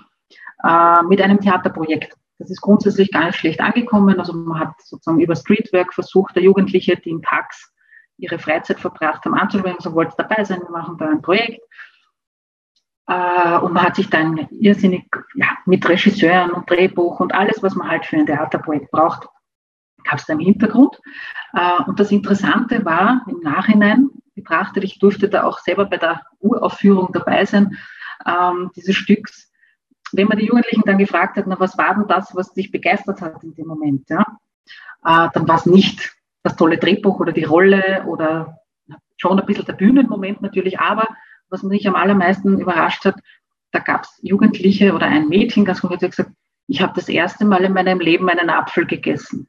[0.64, 2.16] äh, mit einem Theaterprojekt.
[2.40, 4.20] Das ist grundsätzlich gar nicht schlecht angekommen.
[4.20, 7.72] Also man hat sozusagen über Streetwork versucht, der Jugendliche, die in Parks
[8.18, 11.62] ihre Freizeit verbracht haben, anzusprechen, so wollte dabei sein, wir machen da ein Projekt.
[13.08, 17.76] Äh, und man hat sich dann irrsinnig ja, mit Regisseuren und Drehbuch und alles, was
[17.76, 19.28] man halt für ein Theaterprojekt braucht,
[20.04, 21.00] gab es da im Hintergrund.
[21.54, 26.22] Äh, und das Interessante war im Nachhinein betrachtet, ich durfte da auch selber bei der
[26.40, 27.78] Uraufführung dabei sein,
[28.26, 29.52] ähm, dieses Stücks.
[30.12, 33.22] Wenn man die Jugendlichen dann gefragt hat, na, was war denn das, was dich begeistert
[33.22, 34.22] hat in dem Moment, ja?
[35.04, 38.60] Äh, dann war es nicht das tolle Drehbuch oder die Rolle oder
[39.18, 41.08] schon ein bisschen der Bühnenmoment natürlich, aber
[41.56, 43.16] was mich am allermeisten überrascht hat,
[43.72, 46.32] da gab es Jugendliche oder ein Mädchen, ganz konkret, gesagt,
[46.68, 49.48] ich habe das erste Mal in meinem Leben einen Apfel gegessen.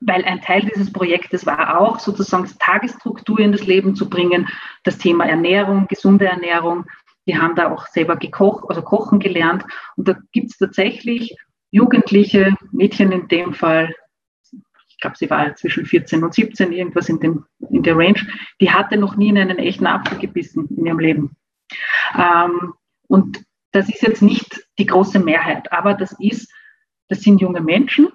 [0.00, 4.48] Weil ein Teil dieses Projektes war auch sozusagen Tagesstruktur in das Leben zu bringen,
[4.84, 6.84] das Thema Ernährung, gesunde Ernährung.
[7.26, 9.64] Die haben da auch selber gekocht, also kochen gelernt.
[9.96, 11.36] Und da gibt es tatsächlich
[11.70, 13.92] Jugendliche, Mädchen in dem Fall,
[14.98, 18.20] ich glaube, sie war zwischen 14 und 17, irgendwas in, dem, in der Range,
[18.60, 21.36] die hatte noch nie in einen echten Apfel gebissen in ihrem Leben.
[22.16, 22.74] Ähm,
[23.06, 26.52] Und das ist jetzt nicht die große Mehrheit, aber das ist,
[27.06, 28.08] das sind junge Menschen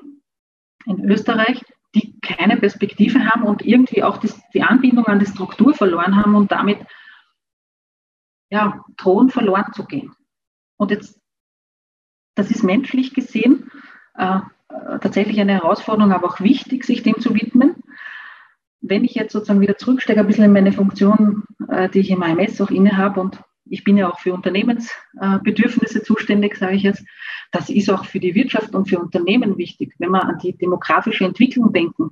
[0.86, 1.64] in Österreich,
[1.96, 6.36] die keine Perspektive haben und irgendwie auch die, die Anbindung an die Struktur verloren haben
[6.36, 6.80] und damit
[8.50, 10.14] ja, drohen verloren zu gehen.
[10.76, 11.18] Und jetzt,
[12.36, 13.72] das ist menschlich gesehen
[14.16, 14.42] äh,
[15.02, 17.76] tatsächlich eine Herausforderung, aber auch wichtig, sich dem zu widmen.
[18.82, 22.24] Wenn ich jetzt sozusagen wieder zurücksteige, ein bisschen in meine Funktion, äh, die ich im
[22.24, 27.06] AMS auch inne habe und ich bin ja auch für Unternehmensbedürfnisse zuständig, sage ich jetzt.
[27.52, 31.24] Das ist auch für die Wirtschaft und für Unternehmen wichtig, wenn wir an die demografische
[31.24, 32.12] Entwicklung denken.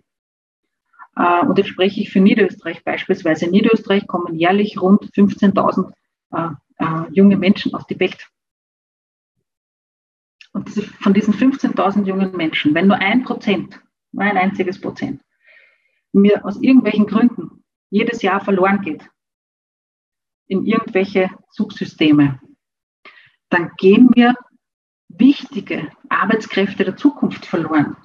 [1.15, 3.45] Äh, und jetzt spreche ich für Niederösterreich beispielsweise.
[3.45, 5.91] In Niederösterreich kommen jährlich rund 15.000
[6.33, 8.27] äh, junge Menschen auf die Welt.
[10.53, 13.79] Und von diesen 15.000 jungen Menschen, wenn nur ein Prozent,
[14.11, 15.21] nur ein einziges Prozent,
[16.11, 19.09] mir aus irgendwelchen Gründen jedes Jahr verloren geht
[20.47, 22.39] in irgendwelche Subsysteme,
[23.49, 24.35] dann gehen wir
[25.07, 27.95] wichtige Arbeitskräfte der Zukunft verloren.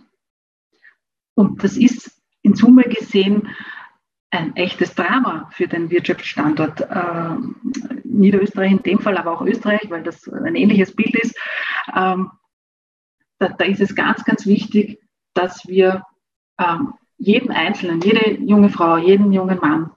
[1.35, 3.49] Und das ist in Summe gesehen
[4.31, 7.37] ein echtes Drama für den Wirtschaftsstandort äh,
[8.05, 11.37] Niederösterreich in dem Fall, aber auch Österreich, weil das ein ähnliches Bild ist.
[11.97, 12.31] Ähm,
[13.39, 15.01] da, da, ist es ganz, ganz wichtig,
[15.35, 16.05] dass wir
[16.59, 19.91] ähm, jeden Einzelnen, jede junge Frau, jeden jungen Mann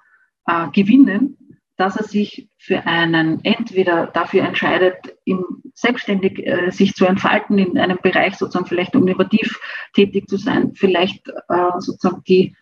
[0.45, 1.37] äh, gewinnen,
[1.77, 5.43] dass er sich für einen entweder dafür entscheidet, in,
[5.73, 9.59] selbstständig äh, sich zu entfalten in einem Bereich sozusagen vielleicht innovativ
[9.93, 12.55] tätig zu sein, vielleicht äh, sozusagen die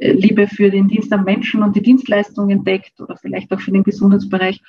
[0.00, 3.70] äh, Liebe für den Dienst am Menschen und die Dienstleistung entdeckt oder vielleicht auch für
[3.70, 4.60] den Gesundheitsbereich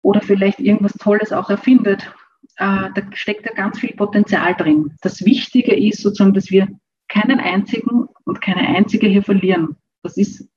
[0.00, 2.10] oder vielleicht irgendwas Tolles auch erfindet.
[2.56, 4.96] Äh, da steckt ja ganz viel Potenzial drin.
[5.00, 6.68] Das Wichtige ist sozusagen, dass wir
[7.08, 9.76] keinen einzigen und keine einzige hier verlieren.
[10.02, 10.48] Das ist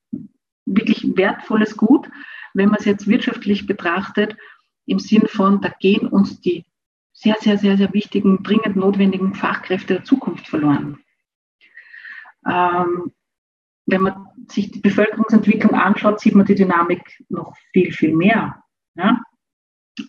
[0.66, 2.10] wirklich wertvolles Gut,
[2.54, 4.36] wenn man es jetzt wirtschaftlich betrachtet,
[4.86, 6.66] im Sinn von, da gehen uns die
[7.12, 11.00] sehr, sehr, sehr, sehr wichtigen, dringend notwendigen Fachkräfte der Zukunft verloren.
[12.46, 13.12] Ähm,
[13.88, 18.64] wenn man sich die Bevölkerungsentwicklung anschaut, sieht man die Dynamik noch viel, viel mehr.
[18.96, 19.22] Ja?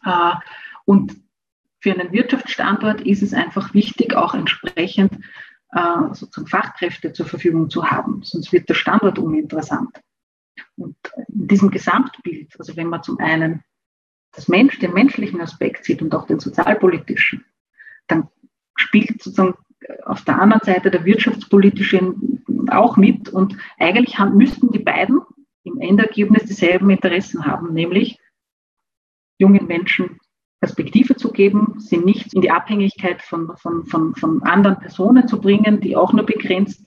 [0.04, 0.34] Äh,
[0.84, 1.16] und
[1.86, 5.20] für einen Wirtschaftsstandort ist es einfach wichtig, auch entsprechend
[5.70, 10.00] äh, sozusagen Fachkräfte zur Verfügung zu haben, sonst wird der Standort uninteressant.
[10.76, 10.96] Und
[11.28, 13.62] in diesem Gesamtbild, also wenn man zum einen
[14.32, 17.44] das Mensch, den menschlichen Aspekt sieht und auch den sozialpolitischen,
[18.08, 18.26] dann
[18.74, 19.54] spielt sozusagen
[20.06, 22.14] auf der anderen Seite der wirtschaftspolitische
[22.68, 23.28] auch mit.
[23.28, 25.20] Und eigentlich haben, müssten die beiden
[25.62, 28.18] im Endergebnis dieselben Interessen haben, nämlich
[29.38, 30.18] jungen Menschen
[30.66, 35.40] Perspektive zu geben, sie nicht in die Abhängigkeit von, von, von, von anderen Personen zu
[35.40, 36.84] bringen, die auch nur begrenzt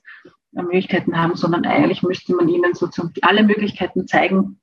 [0.51, 4.59] Möglichkeiten haben, sondern eigentlich müsste man ihnen sozusagen alle Möglichkeiten zeigen,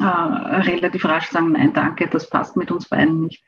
[0.00, 3.44] äh, relativ rasch sagen, nein, danke, das passt mit uns beiden nicht.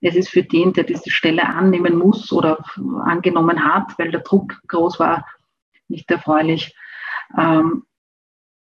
[0.00, 2.58] Es ist für den, der diese Stelle annehmen muss oder
[3.04, 5.24] angenommen hat, weil der Druck groß war,
[5.86, 6.74] nicht erfreulich.
[7.38, 7.84] Ähm,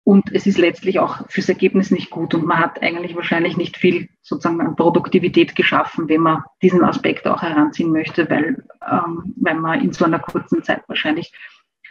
[0.05, 3.77] und es ist letztlich auch fürs Ergebnis nicht gut und man hat eigentlich wahrscheinlich nicht
[3.77, 9.55] viel sozusagen an Produktivität geschaffen, wenn man diesen Aspekt auch heranziehen möchte, weil, ähm, weil
[9.55, 11.33] man in so einer kurzen Zeit wahrscheinlich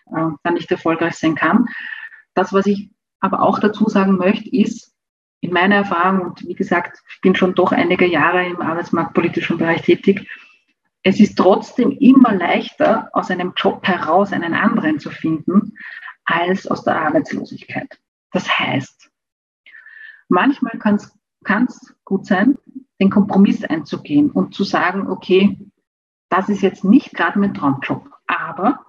[0.08, 1.68] äh, dann nicht erfolgreich sein kann.
[2.34, 2.90] Das, was ich
[3.22, 4.94] aber auch dazu sagen möchte, ist,
[5.40, 9.82] in meiner Erfahrung, und wie gesagt, ich bin schon doch einige Jahre im arbeitsmarktpolitischen Bereich
[9.84, 10.28] tätig,
[11.04, 15.74] es ist trotzdem immer leichter, aus einem Job heraus einen anderen zu finden,
[16.26, 18.00] als aus der Arbeitslosigkeit.
[18.32, 19.12] Das heißt,
[20.30, 22.58] manchmal kann es gut sein,
[23.00, 25.60] den Kompromiss einzugehen und zu sagen, okay,
[26.30, 28.86] das ist jetzt nicht gerade mein Traumjob, aber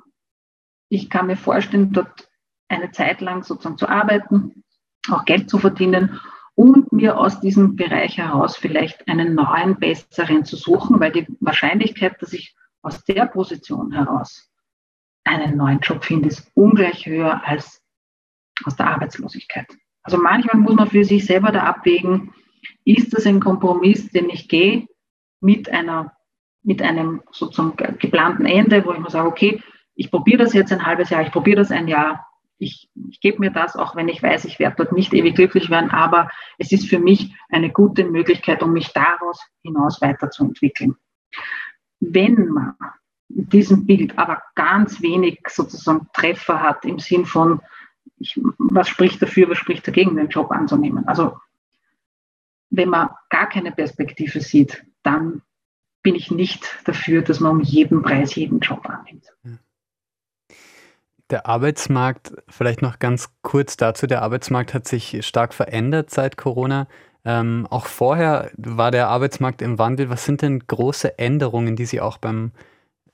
[0.88, 2.28] ich kann mir vorstellen, dort
[2.68, 4.64] eine Zeit lang sozusagen zu arbeiten,
[5.10, 6.20] auch Geld zu verdienen
[6.54, 12.20] und mir aus diesem Bereich heraus vielleicht einen neuen, besseren zu suchen, weil die Wahrscheinlichkeit,
[12.20, 14.51] dass ich aus der Position heraus
[15.24, 17.82] einen neuen Job finde, ist ungleich höher als
[18.64, 19.66] aus der Arbeitslosigkeit.
[20.02, 22.32] Also manchmal muss man für sich selber da abwägen,
[22.84, 24.88] ist das ein Kompromiss, den ich gehe
[25.40, 26.12] mit einer,
[26.62, 29.62] mit einem sozusagen geplanten Ende, wo ich mir sage, okay,
[29.94, 32.26] ich probiere das jetzt ein halbes Jahr, ich probiere das ein Jahr,
[32.58, 35.70] ich, ich gebe mir das, auch wenn ich weiß, ich werde dort nicht ewig glücklich
[35.70, 40.96] werden, aber es ist für mich eine gute Möglichkeit, um mich daraus hinaus weiterzuentwickeln.
[42.00, 42.74] Wenn man
[43.34, 47.60] diesem Bild aber ganz wenig sozusagen Treffer hat im Sinn von,
[48.18, 51.06] ich, was spricht dafür, was spricht dagegen, den Job anzunehmen.
[51.08, 51.36] Also
[52.70, 55.42] wenn man gar keine Perspektive sieht, dann
[56.02, 59.26] bin ich nicht dafür, dass man um jeden Preis jeden Job annimmt.
[61.30, 66.88] Der Arbeitsmarkt, vielleicht noch ganz kurz dazu, der Arbeitsmarkt hat sich stark verändert seit Corona.
[67.24, 70.10] Ähm, auch vorher war der Arbeitsmarkt im Wandel.
[70.10, 72.52] Was sind denn große Änderungen, die Sie auch beim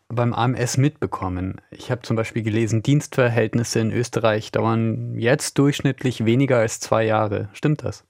[0.09, 1.61] beim AMS mitbekommen.
[1.71, 7.49] Ich habe zum Beispiel gelesen, Dienstverhältnisse in Österreich dauern jetzt durchschnittlich weniger als zwei Jahre.
[7.53, 8.05] Stimmt das?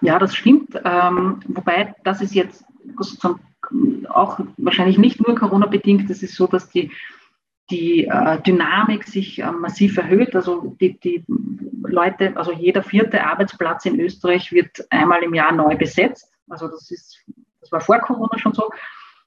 [0.00, 0.78] Ja, das stimmt.
[0.84, 2.64] Ähm, wobei das ist jetzt
[4.08, 6.10] auch wahrscheinlich nicht nur Corona-bedingt.
[6.10, 6.90] Es ist so, dass die,
[7.70, 10.34] die äh, Dynamik sich äh, massiv erhöht.
[10.34, 11.24] Also die, die
[11.82, 16.30] Leute, also jeder vierte Arbeitsplatz in Österreich wird einmal im Jahr neu besetzt.
[16.48, 17.24] Also das ist,
[17.60, 18.70] das war vor Corona schon so.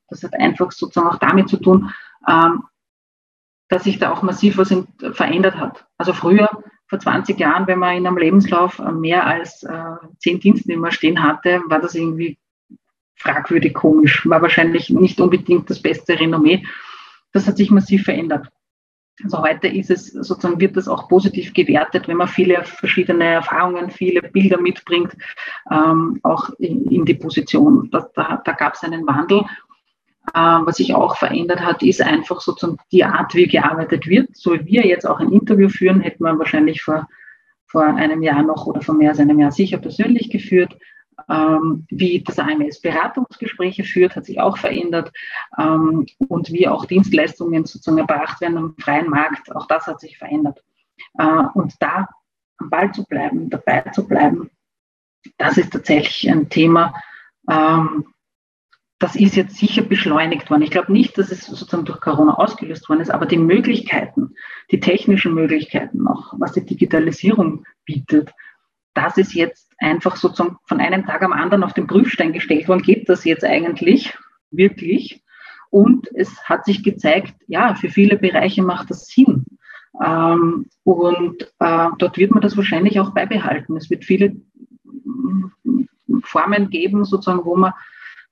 [0.09, 1.91] Das hat einfach sozusagen auch damit zu tun,
[2.27, 2.63] ähm,
[3.69, 5.85] dass sich da auch massiv was in, verändert hat.
[5.97, 6.49] Also früher,
[6.87, 11.61] vor 20 Jahren, wenn man in einem Lebenslauf mehr als äh, zehn Dienstnehmer stehen hatte,
[11.67, 12.37] war das irgendwie
[13.15, 16.65] fragwürdig komisch, war wahrscheinlich nicht unbedingt das beste Renommee.
[17.33, 18.47] Das hat sich massiv verändert.
[19.23, 23.89] Also heute ist es sozusagen, wird das auch positiv gewertet, wenn man viele verschiedene Erfahrungen,
[23.89, 25.17] viele Bilder mitbringt,
[25.71, 27.89] ähm, auch in, in, die Position.
[27.91, 29.41] Da, da, da gab es einen Wandel
[30.33, 34.35] was sich auch verändert hat, ist einfach sozusagen die Art, wie gearbeitet wird.
[34.35, 37.07] So wie wir jetzt auch ein Interview führen, hätten wir wahrscheinlich vor,
[37.65, 40.77] vor einem Jahr noch oder vor mehr als einem Jahr sicher persönlich geführt.
[41.29, 45.11] Ähm, wie das AMS Beratungsgespräche führt, hat sich auch verändert.
[45.57, 50.17] Ähm, und wie auch Dienstleistungen sozusagen erbracht werden am freien Markt, auch das hat sich
[50.17, 50.63] verändert.
[51.17, 52.07] Äh, und da
[52.59, 54.49] am Ball zu bleiben, dabei zu bleiben,
[55.37, 56.93] das ist tatsächlich ein Thema,
[58.99, 60.63] das ist jetzt sicher beschleunigt worden.
[60.63, 64.35] Ich glaube nicht, dass es sozusagen durch Corona ausgelöst worden ist, aber die Möglichkeiten,
[64.71, 68.33] die technischen Möglichkeiten auch, was die Digitalisierung bietet,
[68.95, 72.81] das ist jetzt einfach sozusagen von einem Tag am anderen auf den Prüfstein gestellt worden.
[72.81, 74.17] Geht das jetzt eigentlich
[74.49, 75.23] wirklich?
[75.69, 79.45] Und es hat sich gezeigt, ja, für viele Bereiche macht das Sinn.
[80.03, 83.77] Ähm, und äh, dort wird man das wahrscheinlich auch beibehalten.
[83.77, 84.37] Es wird viele
[86.23, 87.73] Formen geben, sozusagen, wo man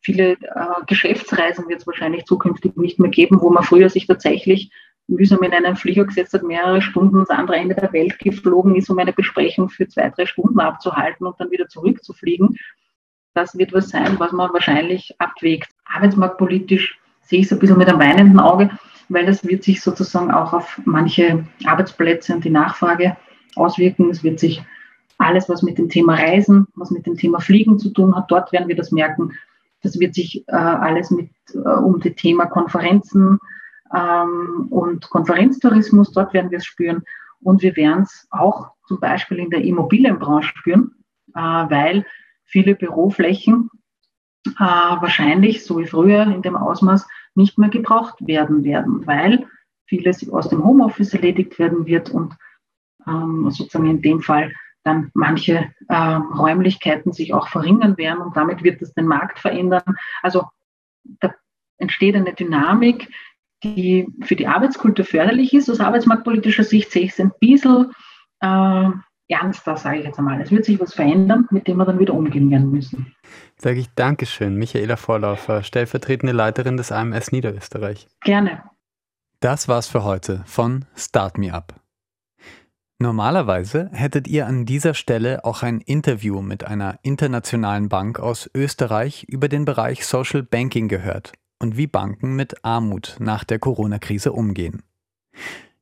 [0.05, 0.37] viele äh,
[0.85, 4.71] Geschäftsreisen wird es wahrscheinlich zukünftig nicht mehr geben, wo man früher sich tatsächlich
[5.07, 8.89] mühsam in einen Flieger gesetzt hat, mehrere Stunden ans andere Ende der Welt geflogen ist,
[8.89, 12.55] um eine Besprechung für zwei, drei Stunden abzuhalten und dann wieder zurückzufliegen.
[13.33, 15.69] Das wird was sein, was man wahrscheinlich abwägt.
[15.85, 18.69] Arbeitsmarktpolitisch sehe ich es ein bisschen mit einem weinenden Auge,
[19.09, 23.17] weil das wird sich sozusagen auch auf manche Arbeitsplätze und die Nachfrage
[23.55, 24.09] auswirken.
[24.09, 24.63] Es wird sich
[25.17, 28.51] alles, was mit dem Thema Reisen, was mit dem Thema Fliegen zu tun hat, dort
[28.51, 29.31] werden wir das merken.
[29.85, 33.39] Das wird sich äh, alles mit äh, um das Thema Konferenzen
[33.95, 37.03] ähm, und Konferenztourismus, dort werden wir es spüren.
[37.41, 40.95] Und wir werden es auch zum Beispiel in der Immobilienbranche spüren,
[41.35, 42.05] äh, weil
[42.45, 43.69] viele Büroflächen
[44.47, 49.45] äh, wahrscheinlich, so wie früher in dem Ausmaß, nicht mehr gebraucht werden werden, weil
[49.85, 52.35] vieles aus dem Homeoffice erledigt werden wird und
[53.07, 54.51] ähm, sozusagen in dem Fall
[54.85, 59.83] dann manche äh, Räumlichkeiten sich auch verringern werden und damit wird es den Markt verändern.
[60.21, 60.45] Also
[61.19, 61.33] da
[61.77, 63.11] entsteht eine Dynamik,
[63.63, 65.69] die für die Arbeitskultur förderlich ist.
[65.69, 67.91] Aus arbeitsmarktpolitischer Sicht sehe ich es ein bisschen
[68.41, 68.89] äh,
[69.27, 70.39] ernster, sage ich jetzt einmal.
[70.39, 73.15] Es wird sich was verändern, mit dem wir dann wieder umgehen werden müssen.
[73.57, 78.07] Sage ich Dankeschön, Michaela Vorläufer, stellvertretende Leiterin des AMS Niederösterreich.
[78.21, 78.63] Gerne.
[79.39, 81.84] Das war's für heute von Start Me Up.
[82.97, 89.25] Normalerweise hättet ihr an dieser Stelle auch ein Interview mit einer internationalen Bank aus Österreich
[89.25, 94.83] über den Bereich Social Banking gehört und wie Banken mit Armut nach der Corona-Krise umgehen.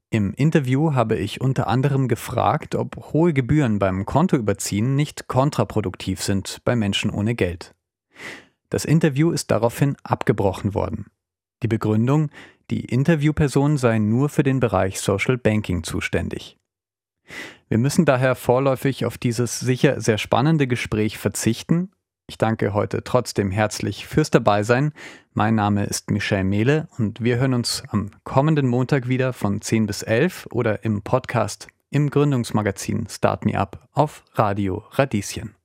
[0.09, 6.61] Im Interview habe ich unter anderem gefragt, ob hohe Gebühren beim Kontoüberziehen nicht kontraproduktiv sind
[6.66, 7.76] bei Menschen ohne Geld.
[8.70, 11.11] Das Interview ist daraufhin abgebrochen worden.
[11.61, 12.32] Die Begründung,
[12.72, 16.57] die Interviewperson sei nur für den Bereich Social Banking zuständig.
[17.69, 21.91] Wir müssen daher vorläufig auf dieses sicher sehr spannende Gespräch verzichten.
[22.27, 24.93] Ich danke heute trotzdem herzlich fürs Dabeisein.
[25.34, 29.88] Mein Name ist Michel Mehle und wir hören uns am kommenden Montag wieder von 10
[29.88, 35.55] bis 11 oder im Podcast im Gründungsmagazin Start Me Up auf Radio Radieschen.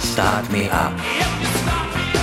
[0.00, 0.92] Start Me Up.